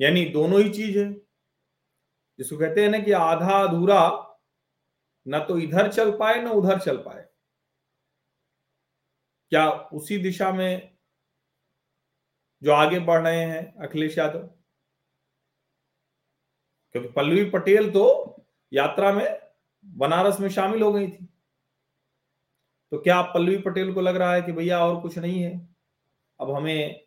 यानी 0.00 0.24
दोनों 0.24 0.62
ही 0.62 0.70
चीज़ 0.70 0.98
है। 0.98 1.12
जिसको 2.38 2.58
कहते 2.58 2.82
हैं 2.82 2.88
ना 2.88 2.98
कि 2.98 3.12
आधा 3.12 3.62
अधूरा 3.62 4.26
न 5.28 5.44
तो 5.48 5.58
इधर 5.58 5.92
चल 5.92 6.10
पाए, 6.10 6.42
न 6.42 6.48
उधर 6.48 6.80
चल 6.80 6.96
पाए। 6.96 7.28
क्या 9.48 9.70
उसी 9.70 10.18
दिशा 10.18 10.52
में 10.52 10.96
जो 12.62 12.72
आगे 12.72 13.00
बढ़ 13.00 13.22
रहे 13.22 13.40
हैं 13.40 13.76
अखिलेश 13.76 14.18
यादव? 14.18 14.50
क्योंकि 16.92 17.08
पल्लवी 17.08 17.50
पटेल 17.50 17.90
तो 17.90 18.34
यात्रा 18.72 19.12
में 19.12 19.40
बनारस 19.84 20.40
में 20.40 20.48
शामिल 20.48 20.82
हो 20.82 20.92
गई 20.92 21.08
थी। 21.10 21.29
तो 22.92 22.98
क्या 22.98 23.20
पल्लवी 23.22 23.58
पटेल 23.58 23.92
को 23.94 24.00
लग 24.00 24.16
रहा 24.16 24.34
है 24.34 24.42
कि 24.42 24.52
भैया 24.52 24.84
और 24.86 25.00
कुछ 25.00 25.18
नहीं 25.18 25.42
है? 25.42 25.68
अब 26.40 26.50
हमें 26.50 27.00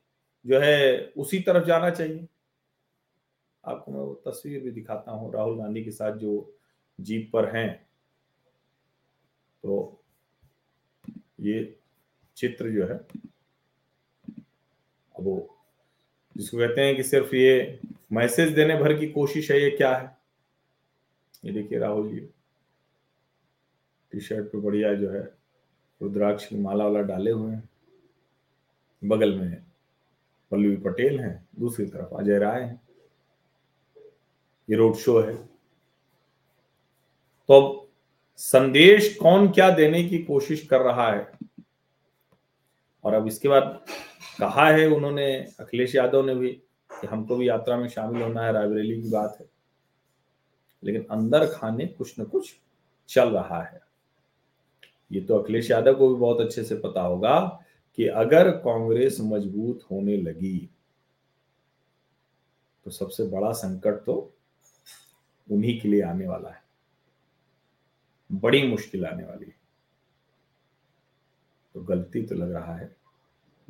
जो 0.46 0.60
है 0.60 1.14
उसी 1.18 1.40
तरफ़ 1.40 1.66
जाना 1.66 1.90
चाहिए। 1.90 2.28
आपको 3.64 3.92
मैं 3.92 4.00
वो 4.00 4.14
तस्वीर 4.28 4.64
भी 4.64 4.72
दिखाता 4.72 5.12
हूँ 5.12 5.34
राहुल 5.34 5.58
गांधी 5.58 5.84
के 5.84 5.92
साथ 5.92 6.18
जो 6.18 6.56
जीप 7.00 7.30
पर 7.34 7.56
हैं। 7.56 7.70
तो 9.64 10.04
ये 11.40 11.78
चित्र 12.38 12.70
जो 12.70 12.88
है, 12.88 12.96
अब 15.16 15.24
वो 15.24 15.58
जिसको 16.38 16.58
कहते 16.58 16.82
हैं 16.82 16.96
कि 16.96 17.04
सिर्फ़ 17.04 17.36
ये 17.36 17.80
मैसेज 18.12 18.54
देने 18.54 18.76
भर 18.76 18.98
की 19.00 19.08
कोशिश 19.12 19.52
है, 19.52 19.62
ये 19.62 19.70
क्या 19.70 19.96
है? 19.98 20.18
ये 21.46 21.52
देखिए 21.52 21.80
राहुल 21.80 22.10
जी 22.10 22.20
टी 24.12 24.20
शर्ट 24.20 24.48
पे 24.48 24.58
बढ़िया 24.58 24.94
जो 24.94 25.10
है 25.12 25.43
रुद्राक्ष 26.04 26.46
की 26.46 26.56
माला 26.56 26.84
वाला 26.84 27.02
डाले 27.02 27.32
हुए 27.32 27.56
हैं। 27.56 27.70
बगल 29.06 29.40
में 29.40 29.64
पल्लवी 30.52 30.78
पटेल 30.78 31.20
हैं, 31.20 31.48
दूसरी 31.60 31.86
तरफ़ 31.86 32.16
अजय 32.16 32.38
राय 32.38 32.62
हैं। 32.62 32.82
ये 34.70 34.76
रोड 34.76 34.94
शो 34.94 35.20
है। 35.20 35.36
तो 37.48 37.54
अब 37.62 37.88
संदेश 38.38 39.18
कौन 39.18 39.52
क्या 39.52 39.70
देने 39.70 40.04
की 40.04 40.20
कोशिश 40.20 40.68
कर 40.68 40.82
रहा 40.82 41.12
है? 41.12 41.32
और 43.04 43.14
अब 43.14 43.28
इसके 43.28 43.48
बाद 43.48 43.86
कहा 44.40 44.70
है 44.70 44.88
उन्होंने, 44.88 45.48
अखिलेश 45.60 45.96
यादव 45.96 46.26
ने 46.26 46.36
भी, 46.36 46.52
कि 47.02 47.08
हमको 47.08 47.36
भी 47.36 47.50
यात्रा 47.50 47.78
में 47.78 47.88
शामिल 47.88 48.22
होना 48.22 48.42
है, 48.42 48.54
रायबरेली 48.54 49.02
की 49.02 49.10
बात 49.10 49.38
है। 49.40 49.46
लेकिन 50.84 51.06
अंदर 51.12 51.46
खाने 51.46 51.86
कुछ 51.86 52.20
न 52.20 52.24
कुछ 52.24 52.56
चल 53.10 53.30
रहा 53.30 53.64
है। 53.64 53.93
ये 55.14 55.22
तो 55.22 55.40
अखिलेश 55.40 55.72
यादव 55.72 55.96
को 55.96 56.10
भी 56.10 56.16
बहुत 56.16 56.42
अच्छे 56.42 56.64
से 56.64 56.76
पता 56.76 57.02
होगा 57.02 57.66
कि 57.96 58.08
अगर 58.08 58.52
कांग्रेस 58.52 59.18
मज़बूत 59.22 59.86
होने 59.92 60.18
लगी 60.18 60.70
तो 62.86 62.92
सबसे 62.92 63.24
बड़ा 63.24 63.52
संकट 63.52 63.94
तो 63.94 64.34
उन्हीं 65.52 65.82
के 65.82 65.90
लिए 65.90 66.02
आने 66.02 66.28
वाला 66.28 66.50
है। 66.50 66.64
बड़ी 68.32 68.68
मुश्किल 68.68 69.06
आने 69.06 69.24
वाली 69.24 69.46
है। 69.46 69.56
तो 71.74 71.82
गलती 71.82 72.22
तो 72.22 72.36
लग 72.36 72.52
रहा 72.52 72.76
है, 72.76 72.96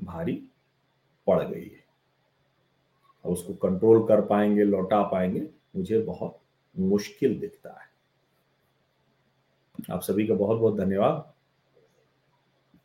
भारी 0.01 0.47
पड़ 1.27 1.43
गई 1.43 1.63
है। 1.63 1.85
और 3.25 3.31
उसको 3.31 3.53
कंट्रोल 3.53 4.07
कर 4.07 4.21
पाएँगे, 4.21 4.63
लौटा 4.63 5.03
पाएँगे, 5.03 5.49
मुझे 5.75 5.99
बहुत 5.99 6.39
मुश्किल 6.79 7.39
दिखता 7.39 7.69
है। 7.69 7.91
आप 9.91 10.01
सभी 10.01 10.27
का 10.27 10.33
बहुत 10.33 10.57
बहुत 10.57 10.77
धन्यवाद। 10.77 11.32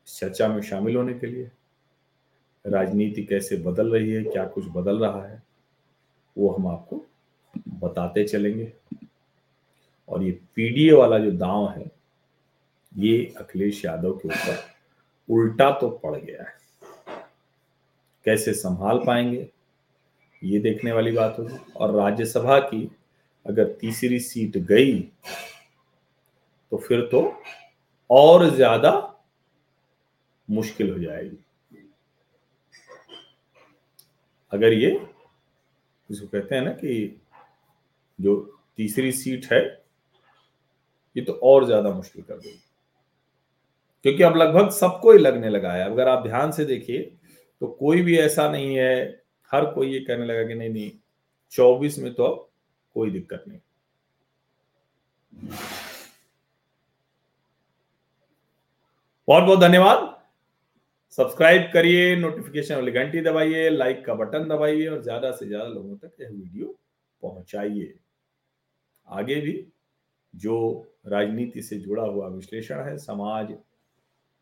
चर्चा 0.09 0.49
में 0.49 0.61
शामिल 0.63 0.97
होने 0.97 1.15
के 1.15 1.27
लिए। 1.27 1.51
राजनीति 2.65 3.23
कैसे 3.23 3.57
बदल 3.57 3.93
रही 3.93 4.13
है, 4.13 4.23
क्या 4.23 4.45
कुछ 4.47 4.65
बदल 4.69 4.99
रहा 4.99 5.27
है, 5.27 5.43
वो 6.37 6.51
हम 6.51 6.67
आपको 6.67 7.05
बताते 7.81 8.25
चलेंगे। 8.25 8.73
और 10.09 10.23
ये 10.23 10.31
पीडीए 10.57 10.93
वाला 10.93 11.19
जो 11.19 11.31
दांव 11.33 11.69
है, 11.71 11.91
ये 12.93 13.35
अखिलेश 13.39 13.85
यादव 13.85 14.13
के 14.15 14.29
ऊपर 14.29 14.59
उल्टा 15.29 15.71
तो 15.71 15.89
पड़ 16.05 16.15
गया 16.17 16.43
है। 16.43 16.57
कैसे 18.27 18.53
संभाल 18.55 18.99
पाएँगे, 18.99 19.49
ये 20.43 20.59
देखने 20.61 20.93
वाली 20.93 21.13
बात 21.13 21.37
होगी। 21.39 21.57
और 21.77 21.95
राज्यसभा 21.95 22.59
की 22.61 22.91
अगर 23.47 23.73
तीसरी 23.73 24.19
सीट 24.21 24.57
गई 24.59 25.01
तो 26.73 26.77
फिर 26.79 27.01
तो 27.13 27.21
और 28.11 28.49
ज़्यादा 28.51 29.08
मुश्किल 30.49 30.91
हो 30.93 30.99
जाएगी। 30.99 31.39
अगर 34.53 34.73
ये, 34.73 34.91
जिसको 36.11 36.27
कहते 36.27 36.55
हैं 36.55 36.63
ना 36.63 36.71
कि 36.73 37.21
जो 38.19 38.37
तीसरी 38.79 39.13
सीट 39.13 39.47
है, 39.53 39.61
ये 41.17 41.23
तो 41.25 41.33
और 41.33 41.65
ज़्यादा 41.67 41.91
मुश्किल 41.91 42.23
कर 42.23 42.35
देगी। 42.35 42.61
क्योंकि 44.05 44.23
अब 44.23 44.37
लगभग 44.37 44.71
सबको 44.71 45.13
ही 45.13 45.19
लगने 45.19 45.49
लगा 45.49 45.73
है। 45.73 45.85
अगर 45.85 46.09
आप 46.09 46.27
ध्यान 46.27 46.51
से 46.53 46.65
देखिए 46.65 47.01
तो 47.63 47.67
कोई 47.69 48.03
भी 48.03 48.19
ऐसा 48.19 48.49
नहीं 48.51 48.77
है, 48.77 49.23
हर 49.51 49.65
कोई 49.65 49.93
ये 49.93 50.01
कहने 50.01 50.27
लगा 50.27 50.47
कि 50.49 50.55
नहीं 50.55 50.71
नहीं, 50.71 50.91
चौबीस 51.53 51.99
में 51.99 52.13
तो 52.15 52.25
अब 52.25 52.49
कोई 52.97 53.11
दिक्कत 53.11 53.45
नहीं। 53.49 53.59
बहुत 59.29 59.45
बहुत 59.45 59.59
धन्यवाद। 59.61 60.18
सब्सक्राइब 61.19 61.63
करिए 61.73 62.15
नोटिफिकेशन 62.17 62.75
वाली 62.75 62.91
घंटी 62.93 63.21
दबाइए 63.21 63.69
लाइक 63.71 64.05
का 64.05 64.15
बटन 64.15 64.45
दबाइए 64.49 64.87
और 64.87 65.03
ज़्यादा 65.03 65.31
से 65.31 65.47
ज़्यादा 65.47 65.69
लोगों 65.69 65.97
तक 65.97 66.21
यह 66.21 66.29
वीडियो 66.29 66.67
पहुंचाइए। 67.23 67.95
आगे 69.09 69.41
भी 69.41 69.55
जो 70.35 70.55
राजनीति 71.07 71.63
से 71.63 71.79
जुड़ा 71.79 72.03
हुआ 72.03 72.29
विश्लेषण 72.29 72.81
है, 72.81 72.97
समाज 72.99 73.55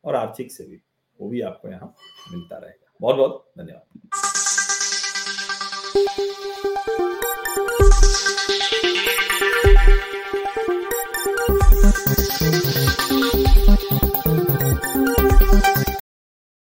और 0.05 0.15
आर्थिक 0.17 0.53
से 0.53 0.65
भी, 0.65 0.81
वो 1.19 1.29
भी 1.29 1.41
आपको 1.43 1.69
यहाँ 1.69 1.95
मिलता 2.33 2.59
रहेगा। 2.59 2.95
बहुत 3.01 3.17
बहुत 3.17 3.45
धन्यवाद। 3.59 3.85